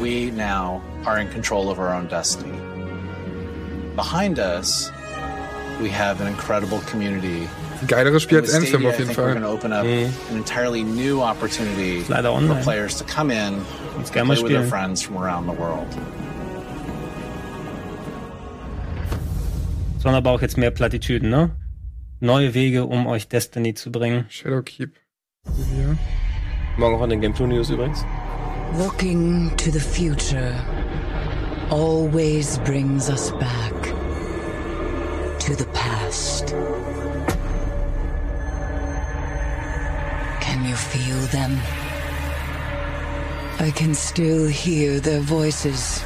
[0.00, 2.58] We now are in control of our own destiny.
[3.96, 4.90] Behind us,
[7.86, 9.54] geileres Spiel als Anthem auf I jeden think we're going to Fall.
[9.56, 12.62] open up an entirely new opportunity leider for online.
[12.62, 13.54] players to come in
[13.96, 14.68] Uns and gerne mal play with their spielen.
[14.68, 15.86] friends from around the world.
[19.98, 21.50] Sondern aber auch jetzt mehr Plattitüden, ne?
[22.20, 24.26] Neue Wege, um euch Destiny zu bringen.
[24.28, 24.92] Shadowkeep.
[25.74, 25.96] Hier.
[26.76, 28.04] Morgen auch an den Game 2 News übrigens.
[28.78, 30.54] Looking to the future
[31.70, 33.94] always brings us back
[35.52, 36.48] to the past.
[40.40, 41.58] Can you feel them?
[43.58, 46.02] I can still hear their voices.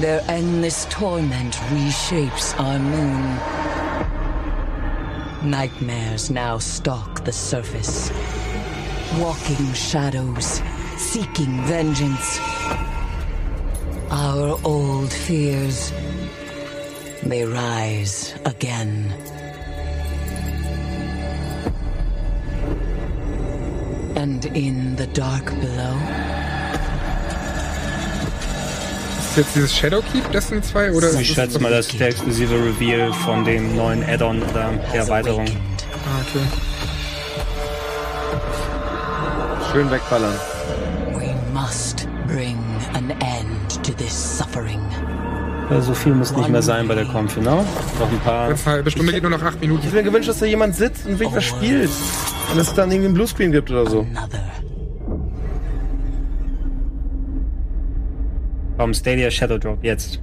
[0.00, 3.22] Their endless torment reshapes our moon.
[5.48, 8.10] Nightmares now stalk the surface.
[9.20, 10.62] Walking shadows,
[10.96, 12.40] seeking vengeance.
[14.10, 15.92] Our old fears,
[17.22, 19.12] they rise again.
[24.16, 25.96] And in the dark below,
[29.20, 33.12] Ist jetzt dieses Shadowkeep Destiny 2 oder Ich schätze mal, das ist der exklusive Reveal
[33.12, 35.44] von dem neuen Add-on oder der Erweiterung.
[35.46, 36.40] Ah, okay.
[39.70, 40.34] Schön wegballern.
[45.70, 47.50] Ja, so viel muss nicht mehr sein bei der Konfi, ne?
[47.50, 48.46] Noch ein paar.
[48.48, 49.82] Eine halbe Stunde geht nur noch acht Ich Minuten.
[49.82, 51.90] hätte mir gewünscht, dass da jemand sitzt und wirklich was spielt.
[52.52, 54.00] Und es dann irgendwie einen Bluescreen gibt oder so.
[54.00, 54.40] Another.
[58.78, 60.20] Warum Stadia Shadow Drop jetzt?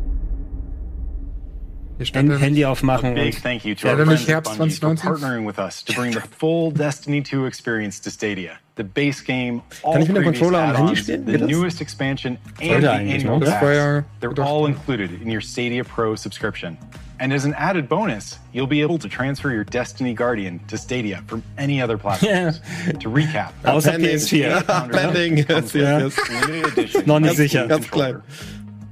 [1.98, 4.26] Hier stand Hand- Handy A aufmachen big und thank you to Ja, our dann nicht
[4.26, 5.10] friends at Herbst Bungie for 2019?
[5.30, 8.58] partnering with us to bring the full Destiny 2 experience to Stadia.
[8.76, 11.26] The base game, all Kann ich mit dem Controller am Handy spielen?
[11.26, 13.46] the newest expansion, and the eigentlich, annual ne?
[13.46, 14.06] Das war ja pass.
[14.20, 16.78] They're all included in your Stadia Pro subscription.
[17.18, 21.24] And as an added bonus, you'll be able to transfer your Destiny Guardian to Stadia
[21.28, 22.52] from any other platform.
[23.00, 24.10] to recap, Außer Pending.
[24.18, 24.92] PS4.
[24.92, 25.38] Pending.
[25.38, 26.46] Yes, yes, yes.
[26.46, 27.68] limited edition Noch nicht sicher.
[27.68, 28.22] Ganz controller,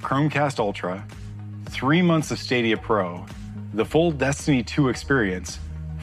[0.02, 1.04] Chromecast Ultra,
[1.74, 3.26] three months of Stadia Pro,
[3.76, 5.60] the full Destiny 2 experience,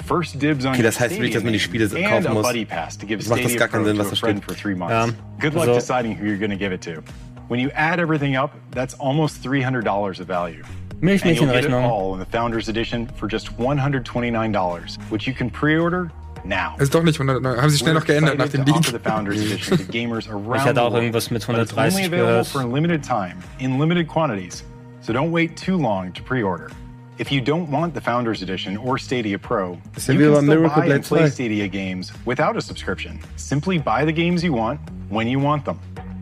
[0.07, 2.35] first dibs on Okay, das your heißt wirklich, dass man die Spiele kaufen and a
[2.35, 2.47] muss.
[2.47, 4.15] buddy pass to give Das macht das Stadia gar keinen Pro Sinn, to was a
[4.15, 4.51] da friend steht.
[4.57, 5.15] for three months.
[5.41, 7.03] Good luck also- deciding who you're going to give it to.
[7.49, 10.63] When you add everything up, that's almost $300 of value.
[11.03, 11.83] And you'll get it Milchmädchenrechnung.
[11.83, 16.11] all in the Founders Edition for just $129, which you can pre-order
[16.45, 16.75] now.
[16.79, 17.45] Ist doch nicht 100.
[17.61, 19.03] Haben sie schnell noch geändert nach dem We're excited to Leak.
[19.03, 22.07] the Founders Edition to gamers around Ich hatte auch irgendwas mit But it's only 130
[22.07, 22.47] available gehört.
[22.47, 24.63] for a limited time, in limited quantities.
[25.01, 26.71] So don't wait too long to pre-order.
[27.19, 31.05] If you don't want the Founders Edition or Stadia Pro, you can still buy and
[31.05, 31.29] play 2.
[31.29, 33.21] Stadia games without a subscription.
[33.37, 35.79] Simply buy the games you want, when you want them.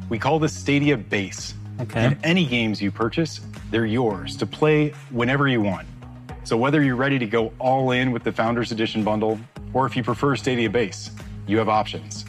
[0.09, 1.55] We call this Stadia Base.
[1.81, 2.07] Okay.
[2.07, 5.87] And any games you purchase, they're yours to play whenever you want.
[6.43, 9.39] So whether you're ready to go all in with the Founders Edition bundle,
[9.73, 11.11] or if you prefer Stadia Base,
[11.47, 12.25] you have options.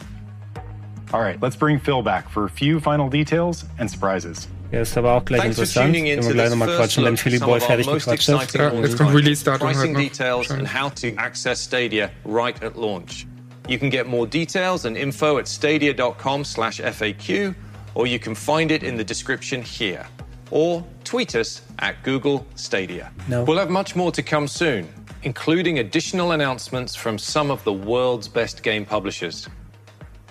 [1.12, 4.46] All right, let's bring Phil back for a few final details and surprises.
[4.72, 5.86] Der ist aber auch gleich Thanks for interessant.
[5.94, 7.56] tuning Können in wir to gleich nochmal first quatschen, wenn look Philly at some Boy
[7.56, 8.28] of our fertig most gequatscht ist.
[8.28, 10.00] exciting Ja, jetzt kommt Release-Datum pricing halt noch.
[10.00, 13.26] details and how to access Stadia right at launch.
[13.68, 17.54] You can get more details and info at stadia.com slash FAQ,
[17.94, 20.06] or you can find it in the description here.
[20.52, 23.10] Or tweet us at Google Stadia.
[23.28, 23.44] No.
[23.44, 24.88] We'll have much more to come soon,
[25.22, 29.48] including additional announcements from some of the world's best game publishers.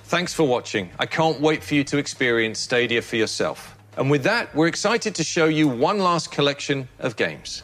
[0.06, 0.90] Thanks for watching.
[0.98, 3.76] I can't wait for you to experience Stadia for yourself.
[4.00, 7.64] And with that, we're excited to show you one last collection of games.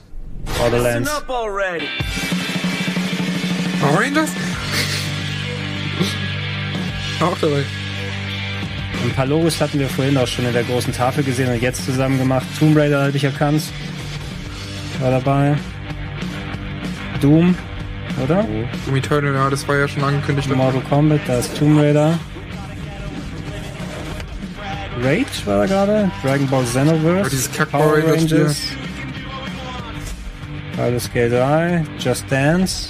[0.57, 1.09] Borderlands.
[1.29, 1.87] already.
[3.79, 4.29] Power Rangers?
[7.21, 7.63] Auch dabei.
[9.01, 11.85] Ein paar Logos hatten wir vorhin auch schon in der großen Tafel gesehen und jetzt
[11.85, 12.45] zusammen gemacht.
[12.59, 13.63] Tomb Raider hatte ich erkannt.
[14.99, 15.55] War dabei.
[17.21, 17.55] Doom,
[18.21, 18.45] oder?
[18.85, 20.53] Doom Eternal, ja, das war ja schon angekündigt.
[20.53, 22.19] Mortal Kombat, da ist Tomb Raider.
[25.05, 26.11] Rage war da gerade.
[26.23, 27.29] Dragon Ball Xenoverse.
[27.29, 28.57] Dieses Power Rangers.
[30.75, 31.83] Baldur's Gate 3.
[31.99, 32.89] Just Dance.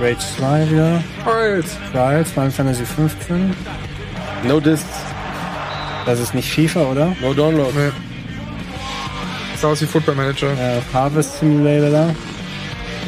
[0.00, 1.02] Rage 2 wieder.
[1.24, 1.66] Halt!
[1.92, 3.54] Trials, Final Fantasy 15.
[4.46, 4.84] No Discs,
[6.04, 7.16] Das ist nicht FIFA, oder?
[7.22, 7.72] no Download.
[7.74, 7.90] Nee.
[9.56, 10.52] Sah aus wie Football Manager.
[10.52, 12.14] Äh, Harvest Simulator da.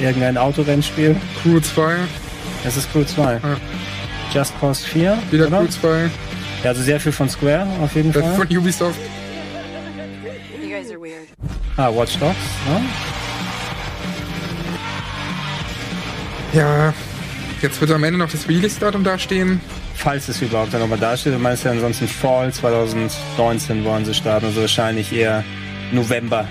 [0.01, 1.17] Irgendein Autorennspiel.
[1.43, 1.97] Crew 2.
[2.65, 3.33] Es ist Crew 2.
[3.35, 3.41] Ja.
[4.33, 5.19] Just Cause 4.
[5.31, 5.59] Wieder oder?
[5.59, 6.11] Crew 2.
[6.67, 8.35] Ja, also sehr viel von Square auf jeden Das Fall.
[8.35, 8.99] von Ubisoft.
[10.61, 11.29] You guys are weird.
[11.77, 12.35] Ah, Watch Dogs.
[12.67, 12.81] Ne?
[16.55, 16.93] Ja.
[17.63, 19.61] Jetzt wird am Ende noch das Release-Datum dastehen.
[19.95, 21.35] Falls es überhaupt dann nochmal dasteht.
[21.35, 24.47] Du meinst ja ansonsten Fall 2019 wollen sie starten.
[24.47, 25.45] Also wahrscheinlich eher
[25.93, 26.49] November.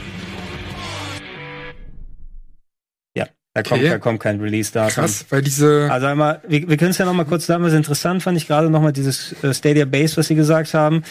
[3.55, 3.89] Da kommt, Okay.
[3.89, 4.93] da kommt kein Release-Datum.
[4.93, 5.87] Krass, weil diese.
[5.89, 8.47] Also einmal, wir, wir können es ja noch mal kurz sagen, was interessant fand ich
[8.47, 11.03] gerade noch mal dieses äh, Stadia Base, was Sie gesagt haben.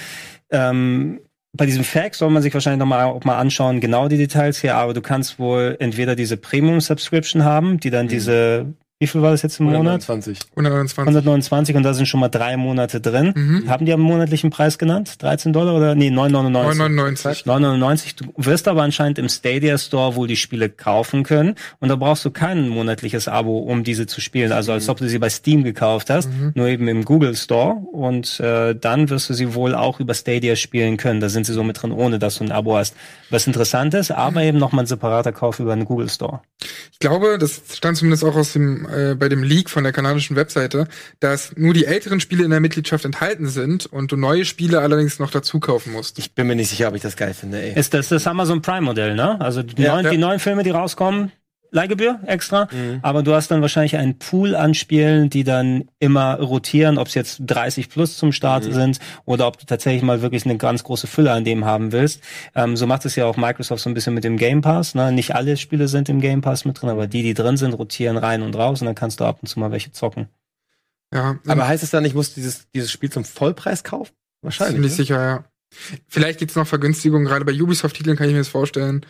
[0.51, 1.21] Ähm,
[1.57, 4.61] bei diesem Fax soll man sich wahrscheinlich noch mal, auch mal anschauen, genau die Details
[4.61, 8.67] hier, aber du kannst wohl entweder diese Premium-Subscription haben, die dann diese,
[9.05, 10.09] wie viel war das jetzt im Monat?
[10.09, 10.39] 129.
[10.57, 10.99] 129.
[10.99, 13.35] 129 und da sind schon mal drei Monate drin.
[13.37, 13.69] Mhm.
[13.69, 15.23] Haben die am monatlichen Preis genannt?
[15.23, 15.95] 13 Dollar oder?
[15.95, 16.51] Nee, 9,99.
[16.51, 17.43] 999.
[17.45, 18.17] 9,99.
[18.17, 22.25] Du wirst aber anscheinend im Stadia Store wohl die Spiele kaufen können und da brauchst
[22.25, 24.53] du kein monatliches Abo, um diese zu spielen.
[24.53, 28.41] Also als ob du sie bei Steam gekauft hast, nur eben im Google Store und
[28.41, 31.21] äh, dann wirst du sie wohl auch über Stadia spielen können.
[31.21, 32.97] Da sind sie so mit drin, ohne dass du ein Abo hast.
[33.29, 36.41] Was interessant ist, aber eben nochmal ein separater Kauf über den Google Store.
[36.93, 40.37] Ich glaube, das stand zumindest auch aus dem, äh, bei dem Leak von der kanadischen
[40.37, 40.87] Webseite,
[41.21, 45.19] dass nur die älteren Spiele in der Mitgliedschaft enthalten sind und du neue Spiele allerdings
[45.19, 46.19] noch dazu kaufen musst.
[46.19, 47.79] Ich bin mir nicht sicher, ob ich das geil finde, ey.
[47.79, 49.41] Ist das das Amazon Prime Modell, ne?
[49.41, 50.11] Also die, Ja, neuen, ja.
[50.11, 51.33] die neuen Filme, die rauskommen,
[51.75, 52.69] Leihgebühr extra,
[53.03, 57.15] aber du hast dann wahrscheinlich einen Pool an Spielen, die dann immer rotieren, ob es
[57.15, 61.09] jetzt 30 plus zum Start sind oder ob du tatsächlich mal wirklich eine ganz große
[61.09, 62.21] Fülle an dem haben willst.
[62.55, 64.95] Ähm, so macht es ja auch Microsoft so ein bisschen mit dem Game Pass.
[64.95, 65.11] Ne?
[65.11, 68.17] Nicht alle Spiele sind im Game Pass mit drin, aber die, die drin sind, rotieren
[68.17, 70.29] rein und raus und dann kannst du ab und zu mal welche zocken.
[71.13, 74.13] Ja, Aber heißt es dann, ich muss dieses, dieses Spiel zum Vollpreis kaufen?
[74.43, 74.75] Wahrscheinlich.
[74.75, 74.97] Ziemlich ne?
[74.97, 75.45] sicher, ja.
[76.07, 79.05] Vielleicht gibt's noch Vergünstigungen, gerade bei Ubisoft-Titeln kann ich mir das vorstellen,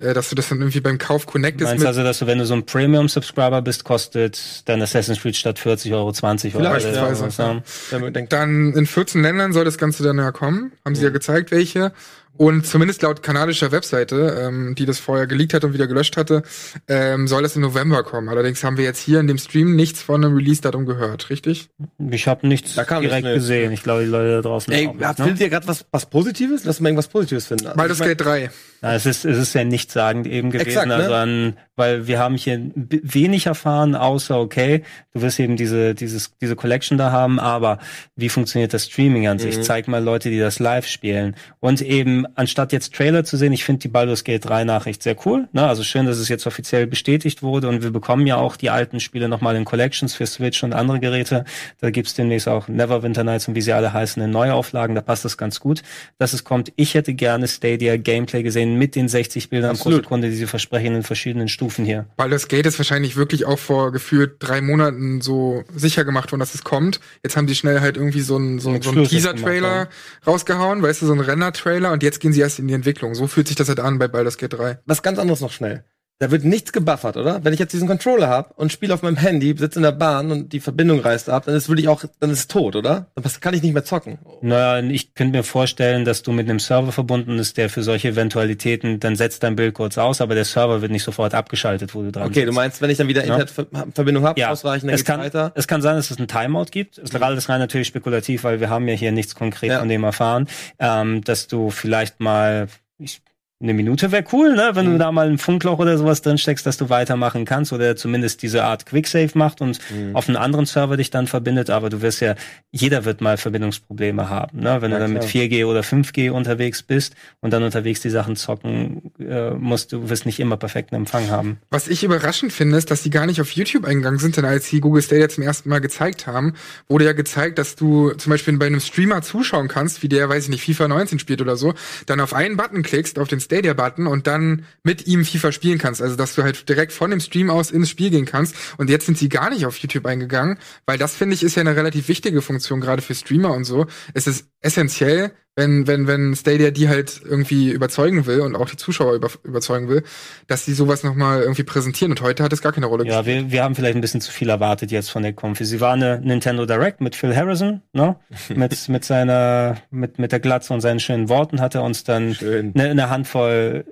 [0.00, 1.86] dass du das dann irgendwie beim Kauf Du connectest meinst mit.
[1.86, 5.92] also, dass du, wenn du so ein Premium-Subscriber bist, kostet dann Assassin's Creed statt 40
[5.92, 6.64] Euro 20 Euro.
[6.64, 7.60] Vielleicht, oder ja,
[7.98, 8.10] ja.
[8.28, 10.72] Dann in 14 Ländern soll das Ganze dann ja kommen.
[10.84, 11.92] Haben sie ja gezeigt, welche.
[12.36, 16.42] Und zumindest laut kanadischer Webseite, ähm, die das vorher geleakt hat und wieder gelöscht hatte,
[16.88, 18.30] ähm, soll das im November kommen.
[18.30, 21.68] Allerdings haben wir jetzt hier in dem Stream nichts von einem Release-Datum gehört, richtig?
[22.10, 23.40] Ich habe nichts Da kam direkt nichts, ne.
[23.40, 23.72] gesehen.
[23.72, 25.24] Ich glaube, die Leute da draußen ey, auch nicht, habt- ne?
[25.26, 26.64] findet ihr gerade was, was Positives?
[26.64, 27.66] Lass mal irgendwas Positives finden.
[27.66, 28.50] Also, Baldur's ich mein- Gate 3.
[28.82, 30.94] Ja, es ist, es ist ja nichtssagend eben gewesen, Exakt, ne?
[30.94, 34.82] also an, weil wir haben hier wenig erfahren, außer okay,
[35.14, 37.78] du wirst eben diese, dieses, diese Collection da haben, aber
[38.16, 39.56] wie funktioniert das Streaming an sich?
[39.56, 39.62] Mhm.
[39.62, 41.34] Zeig mal Leute, die das live spielen.
[41.58, 45.16] Und eben, anstatt jetzt Trailer zu sehen, ich finde die Baldur's Gate 3 Nachricht sehr
[45.24, 45.66] cool, ne?
[45.66, 49.00] Also schön, dass es jetzt offiziell bestätigt wurde und wir bekommen ja auch die alten
[49.00, 51.46] Spiele nochmal in Collections für Switch und andere Geräte.
[51.80, 55.24] Da gibt's demnächst auch Neverwinter Nights und wie sie alle heißen in Neuauflagen, da passt
[55.24, 55.82] das ganz gut,
[56.18, 56.72] dass es kommt.
[56.76, 60.04] Ich hätte gerne Stadia Gameplay gesehen mit den 60 Bildern pro Absolut.
[60.04, 62.06] Sekunde, die sie versprechen in verschiedenen Stufen hier.
[62.16, 66.54] Baldur's Gate ist wahrscheinlich wirklich auch vor gefühlt drei Monaten so sicher gemacht worden, dass
[66.54, 67.00] es kommt.
[67.22, 69.88] Jetzt haben die schnell halt irgendwie so einen so, so einen Teaser-Trailer
[70.26, 73.14] rausgehauen, weißt du, so einen Render-Trailer und jetzt gehen sie erst in die Entwicklung.
[73.14, 74.78] So fühlt sich das halt an bei Baldur's Gate 3.
[74.86, 75.84] Was ganz anderes noch schnell.
[76.22, 77.42] Da wird nichts gebuffert, oder?
[77.42, 80.30] Wenn ich jetzt diesen Controller habe und spiele auf meinem Handy, sitze in der Bahn
[80.30, 83.06] und die Verbindung reißt ab, dann ist wirklich auch, dann ist es tot, oder?
[83.14, 84.18] Dann kann ich nicht mehr zocken.
[84.42, 88.08] Naja, ich könnte mir vorstellen, dass du mit einem Server verbunden ist, der für solche
[88.08, 92.02] Eventualitäten, dann setzt dein Bild kurz aus, aber der Server wird nicht sofort abgeschaltet, wo
[92.02, 92.48] du dran Okay, sitzt.
[92.48, 93.38] du meinst, wenn ich dann wieder Ja.
[93.38, 95.52] Internetverbindung habe, Ja, ausreichend, dann es kann, weiter?
[95.54, 96.98] es kann sein, dass es einen Timeout gibt.
[96.98, 99.78] Es ist alles rein natürlich spekulativ, weil wir haben ja hier nichts konkret Ja.
[99.78, 100.48] von dem erfahren,
[100.78, 102.68] ähm, dass du vielleicht mal
[102.98, 103.22] ich,
[103.62, 104.70] eine Minute wäre cool, ne?
[104.72, 107.94] wenn du da mal ein Funkloch oder sowas drin steckst, dass du weitermachen kannst oder
[107.94, 109.78] zumindest diese Art Quicksave macht und
[110.14, 111.68] auf einen anderen Server dich dann verbindet.
[111.68, 112.36] Aber du wirst ja,
[112.70, 114.80] jeder wird mal Verbindungsprobleme haben, ne?
[114.80, 115.44] wenn Ja, du dann mit klar.
[115.44, 120.24] 4G oder 5G unterwegs bist und dann unterwegs die Sachen zocken äh, musst, du wirst
[120.24, 121.58] nicht immer perfekten Empfang haben.
[121.70, 124.68] Was ich überraschend finde, ist, dass die gar nicht auf YouTube eingegangen sind, denn als
[124.68, 126.54] sie Google Stadia zum ersten Mal gezeigt haben,
[126.88, 130.44] wurde ja gezeigt, dass du zum Beispiel bei einem Streamer zuschauen kannst, wie der, weiß
[130.44, 131.74] ich nicht, FIFA 19 spielt oder so,
[132.06, 136.00] dann auf einen Button klickst, auf den Stadia-Button und dann mit ihm FIFA spielen kannst.
[136.00, 138.54] Also, dass du halt direkt von dem Stream aus ins Spiel gehen kannst.
[138.78, 141.62] Und jetzt sind sie gar nicht auf YouTube eingegangen, weil das, finde ich, ist ja
[141.62, 143.86] eine relativ wichtige Funktion, gerade für Streamer und so.
[144.14, 148.78] Es ist essentiell, wenn, wenn, wenn Stadia die halt irgendwie überzeugen will und auch die
[148.78, 150.02] Zuschauer über, überzeugen will,
[150.46, 152.12] dass sie sowas nochmal irgendwie präsentieren.
[152.12, 154.32] Und heute hat es gar keine Rolle Ja, wir, wir haben vielleicht ein bisschen zu
[154.32, 155.66] viel erwartet jetzt von der Konfi.
[155.66, 158.16] Sie war eine Nintendo Direct mit Phil Harrison, ne?
[158.54, 162.36] mit, mit seiner, mit, mit der Glatze und seinen schönen Worten hat er uns dann
[162.40, 163.84] eine, eine Handvoll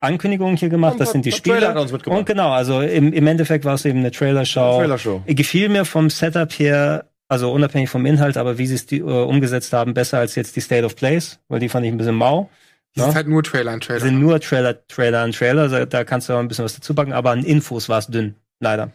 [0.00, 0.92] Ankündigungen hier gemacht.
[0.92, 1.74] Und Das sind die Spiele.
[2.06, 4.60] Und genau, also im, im Endeffekt war es eben eine Trailershow.
[4.60, 5.22] Eine Trailershow.
[5.26, 9.02] Gefiel mir vom Setup her, also unabhängig vom Inhalt, aber wie sie es die, äh,
[9.02, 12.14] umgesetzt haben, besser als jetzt die State of Plays, weil die fand ich ein bisschen
[12.16, 12.50] mau.
[12.94, 14.00] Das ist halt nur Trailer an Trailer.
[14.00, 15.68] sind nur Trailer, Trailer an Trailer.
[15.68, 18.06] Da- Da kannst du auch ein bisschen was dazu packen, aber an Infos war es
[18.08, 18.90] dünn, leider.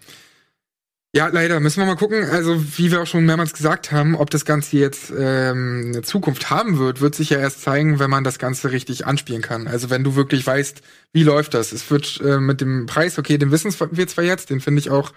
[1.16, 1.60] Ja, leider.
[1.60, 2.24] Müssen wir mal gucken.
[2.32, 6.50] Also, wie wir auch schon mehrmals gesagt haben, ob das Ganze jetzt ähm, eine Zukunft
[6.50, 9.68] haben wird, wird sich ja erst zeigen, wenn man das Ganze richtig anspielen kann.
[9.68, 10.82] Also, wenn du wirklich weißt,
[11.14, 11.72] wie läuft das.
[11.72, 14.90] Es wird äh, mit dem Preis, okay, den wissen wir zwar jetzt, den finde ich
[14.90, 15.14] auch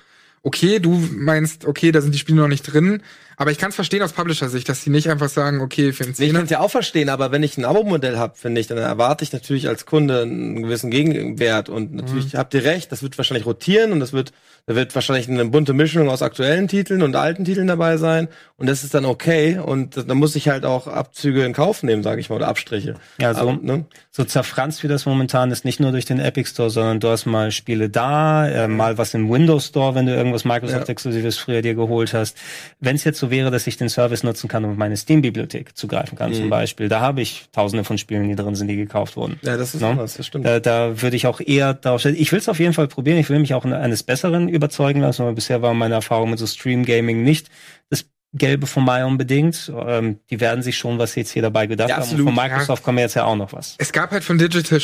[0.47, 0.79] okay.
[0.79, 3.03] Du meinst, okay, da sind die Spiele noch nicht drin.
[3.39, 6.15] Aber ich kann es verstehen aus Publisher-Sicht, dass sie nicht einfach sagen, okay, für einen
[6.19, 8.79] ich kann es ja auch verstehen, aber wenn ich ein Abo-Modell habe, finde ich, dann
[8.79, 11.69] erwarte ich natürlich als Kunde einen gewissen Gegenwert.
[11.69, 12.39] Und natürlich Mhm.
[12.39, 14.33] habt ihr recht, das wird wahrscheinlich rotieren und das wird,
[14.67, 18.29] da wird wahrscheinlich eine bunte Mischung aus aktuellen Titeln und alten Titeln dabei sein.
[18.57, 19.59] Und das ist dann okay.
[19.59, 22.95] Und da muss ich halt auch Abzüge in Kauf nehmen, sage ich mal, oder Abstriche.
[23.21, 23.85] Ja, so, Aber, ne?
[24.11, 27.27] so zerfranst wie das momentan ist, nicht nur durch den Epic Store, sondern du hast
[27.27, 31.75] mal Spiele da, äh, mal was im Windows Store, wenn du irgendwas Microsoft-Exklusives früher dir
[31.75, 32.37] geholt hast.
[32.81, 36.17] Wenn es jetzt so wäre, dass ich den Service nutzen kann auf meine Steam-Bibliothek zugreifen
[36.19, 36.51] kann, zum Mhm.
[36.51, 39.39] Beispiel, da habe ich tausende von Spielen, die drin sind, die gekauft wurden.
[39.43, 39.89] Ja, das ist Ne?
[39.89, 40.47] anders, das stimmt.
[40.47, 42.17] Da, da würde ich auch eher darauf stellen.
[42.19, 43.19] Ich will es auf jeden Fall probieren.
[43.19, 46.47] Ich will mich auch eines Besseren überzeugen lassen, aber bisher war meine Erfahrung mit so
[46.47, 47.49] Stream Gaming nicht
[47.91, 49.73] das Gelbe vom Mai unbedingt.
[49.75, 52.11] Ähm, die werden sich schon was jetzt hier dabei gedacht Ja, haben.
[52.11, 53.77] Und von Microsoft kommt jetzt ja auch noch was.
[53.79, 54.81] Es gab halt von Digital,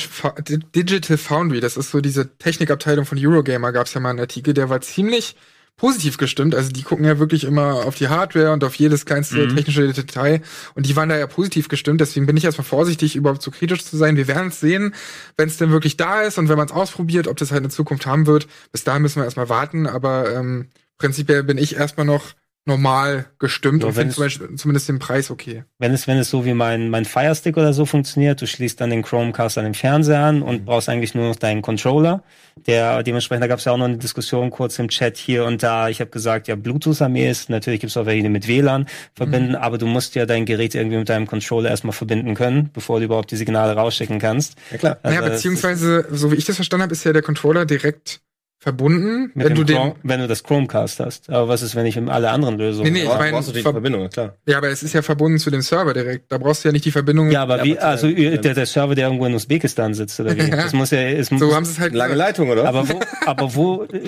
[0.75, 4.55] Digital Foundry, das ist so diese Technikabteilung von Eurogamer, gab es ja mal einen Artikel,
[4.55, 5.37] der war ziemlich
[5.77, 6.55] positiv gestimmt.
[6.55, 9.57] Also die gucken ja wirklich immer auf die Hardware und auf jedes kleinste Mhm.
[9.57, 10.41] technische Detail.
[10.75, 12.01] Und die waren da ja positiv gestimmt.
[12.01, 14.17] Deswegen bin ich erstmal vorsichtig, überhaupt so kritisch zu sein.
[14.17, 14.95] Wir werden es sehen,
[15.37, 17.71] wenn es denn wirklich da ist und wenn man es ausprobiert, ob das halt eine
[17.71, 18.47] Zukunft haben wird.
[18.71, 19.87] Bis dahin müssen wir erstmal warten.
[19.87, 20.69] Aber ähm,
[20.99, 22.27] prinzipiell bin ich erstmal noch
[22.65, 25.65] normal gestimmt Ja, und finde zum Beispiel zumindest den Preis okay.
[25.79, 28.91] Wenn es, wenn es so wie mein, mein Firestick oder so funktioniert, du schließt dann
[28.91, 32.23] den Chromecast an den Fernseher an und brauchst eigentlich nur noch deinen Controller.
[32.67, 35.63] Der, dementsprechend, da gab es ja auch noch eine Diskussion kurz im Chat hier und
[35.63, 35.89] da.
[35.89, 37.53] Ich habe gesagt, ja, Bluetooth am ehesten.
[37.53, 40.75] Natürlich gibt es auch welche, die mit WLAN verbinden, aber du musst ja dein Gerät
[40.75, 44.55] irgendwie mit deinem Controller erstmal verbinden können, bevor du überhaupt die Signale rausschicken kannst.
[44.71, 44.99] Ja, klar.
[45.03, 48.21] Also, naja, beziehungsweise, so wie ich das verstanden habe, ist ja der Controller direkt
[48.63, 49.77] verbunden, mit wenn dem du den.
[49.77, 51.29] Chrome, wenn du das Chromecast hast.
[51.31, 53.61] Aber was ist, wenn ich alle anderen Lösungen Nee, nee, ich meine, brauchst du die
[53.61, 54.37] ver- Verbindung, klar.
[54.47, 56.31] Ja, aber es ist ja verbunden zu dem Server direkt.
[56.31, 57.29] Da brauchst du ja nicht die Verbindung.
[57.33, 60.37] Ja, aber wie, aber also zu- der, der Server, der irgendwo in Usbekistan sitzt, oder
[60.37, 60.49] wie?
[60.51, 62.39] Das muss ja, es muss, so haben sie es halt Lange gesagt.
[62.39, 62.69] Leitung, oder?
[62.69, 63.99] Aber wo, aber wo äh,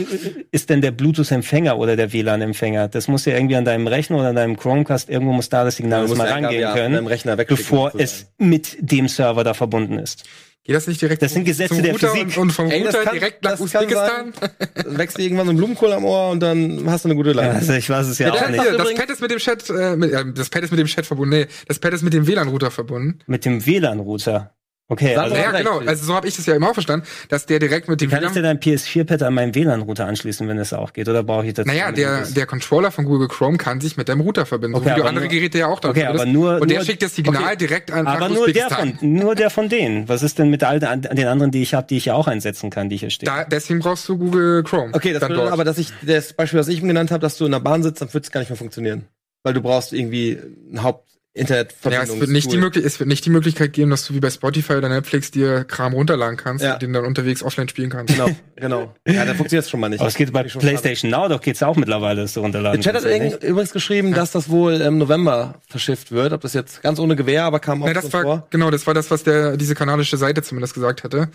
[0.53, 2.87] ist denn der Bluetooth-Empfänger oder der WLAN-Empfänger?
[2.87, 5.75] Das muss ja irgendwie an deinem Rechner oder an deinem Chromecast, irgendwo muss da das
[5.77, 7.05] Signal musst mal rangehen ja können,
[7.49, 10.25] bevor es mit dem Server da verbunden ist.
[10.67, 12.27] Geht das nicht direkt Das sind Gesetze der Router Physik.
[12.29, 14.33] Und, und vom Ey, das Router kann- direkt nach das Usbekistan?
[14.75, 17.33] Dann wächst dir irgendwann so ein Blumenkohl am Ohr und dann hast du eine gute
[17.33, 17.57] Leitung.
[17.57, 18.63] Also ich weiß es ja, Ja, auch nicht.
[18.63, 20.87] hier, das Pad ist mit dem Chat, äh, mit, äh, das Pad ist mit dem
[20.87, 21.35] Chat verbunden.
[21.37, 23.19] Nee, das Pad ist mit dem WLAN-Router verbunden.
[23.27, 24.55] Mit dem WLAN-Router.
[24.95, 25.81] Okay, also Ja, genau.
[25.81, 28.23] Also so habe ich das ja immer auch verstanden, dass der direkt mit dem kann
[28.25, 31.09] ich denn dein PS4-Pad an meinen WLAN-Router anschließen, wenn es auch geht?
[31.09, 31.69] Oder brauche ich dazu?
[31.69, 34.97] Naja, der, der Controller von Google Chrome kann sich mit deinem Router verbinden, Okay, so
[34.97, 37.03] wie du andere nur- Geräte ja auch da Okay, aber nur- Und der nur- schickt
[37.03, 37.57] das Signal okay.
[37.57, 40.09] direkt an aber nur der von, nur der von denen.
[40.09, 42.29] Was ist denn mit all den, den anderen, die ich habe, die ich ja auch
[42.29, 43.27] einsetzen kann, die hier stehen?
[43.27, 44.93] Da, deswegen brauchst du Google Chrome.
[44.95, 47.37] Okay, das dann bedeutet aber, dass ich das Beispiel, was ich ihm genannt habe, dass
[47.37, 49.07] du in der Bahn sitzt, dann wird es gar nicht mehr funktionieren.
[49.43, 50.39] Weil du brauchst irgendwie
[50.73, 52.15] ein Haupt Ja, Internetverbindung.
[52.15, 54.31] es wird, nicht die möglich es wird nicht die Möglichkeit geben, dass du wie bei
[54.31, 56.75] Spotify oder Netflix dir Kram runterladen kannst Ja.
[56.75, 58.15] und den dann unterwegs offline spielen kannst.
[58.15, 58.95] Genau, genau.
[59.05, 59.99] Ja, da funktioniert es schon mal nicht.
[59.99, 63.03] Aber es geht bei PlayStation Now, doch geht's auch mittlerweile, dass du runterladen Der Chat
[63.05, 66.33] hat kannst, oder übrigens- geschrieben, dass das wohl im November verschifft wird.
[66.33, 68.47] Ob das jetzt ganz ohne Gewehr, aber kam auch Ja, schon das war, vor.
[68.51, 71.31] genau, das war das, was der, diese kanadische Seite zumindest gesagt hatte,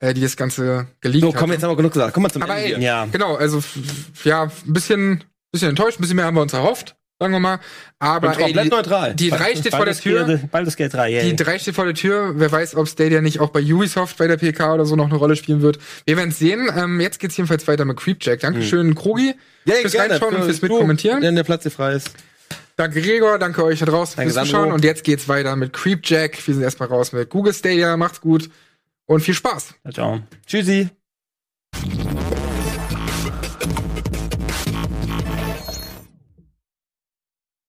[0.00, 2.14] äh, die das Ganze geleakt So, komm, jetzt haben wir genug gesagt.
[2.14, 2.80] Komm mal zum Aber Ende ey, hier.
[2.80, 3.06] Ja.
[3.12, 3.62] genau, also,
[4.24, 5.22] ja, ein bisschen,
[5.52, 7.60] bisschen enttäuscht, ein bisschen mehr haben wir uns erhofft, sagen wir mal.
[7.98, 9.14] Aber Bin komplett die, neutral.
[9.14, 10.24] die drei steht vor der Tür.
[10.24, 11.30] Gate- Baldur's Gate 3, yay.
[11.30, 12.32] Die drei steht vor der Tür.
[12.36, 15.16] Wer weiß, ob Stadia nicht auch bei Ubisoft bei der PK oder so noch eine
[15.16, 15.78] Rolle spielen wird.
[16.04, 16.68] Wir werden es sehen.
[16.76, 18.40] Ähm, jetzt geht's jedenfalls weiter mit Creepjack.
[18.40, 20.14] Dankeschön, Krogi, Ja, fürs gerne.
[20.14, 21.22] Reinschauen und fürs Mitkommentieren.
[21.22, 22.10] Wenn der Platz hier frei ist.
[22.76, 24.44] Danke Gregor, danke euch da draußen Danke, fürs.
[24.46, 24.70] Zuschauen.
[24.70, 26.46] Und jetzt geht's weiter mit Creepjack.
[26.46, 27.96] Wir sind erstmal raus mit Google Stadia.
[27.96, 28.50] Macht's gut
[29.06, 29.74] und viel Spaß.
[29.94, 30.20] Ciao.
[30.46, 30.90] Tschüssi.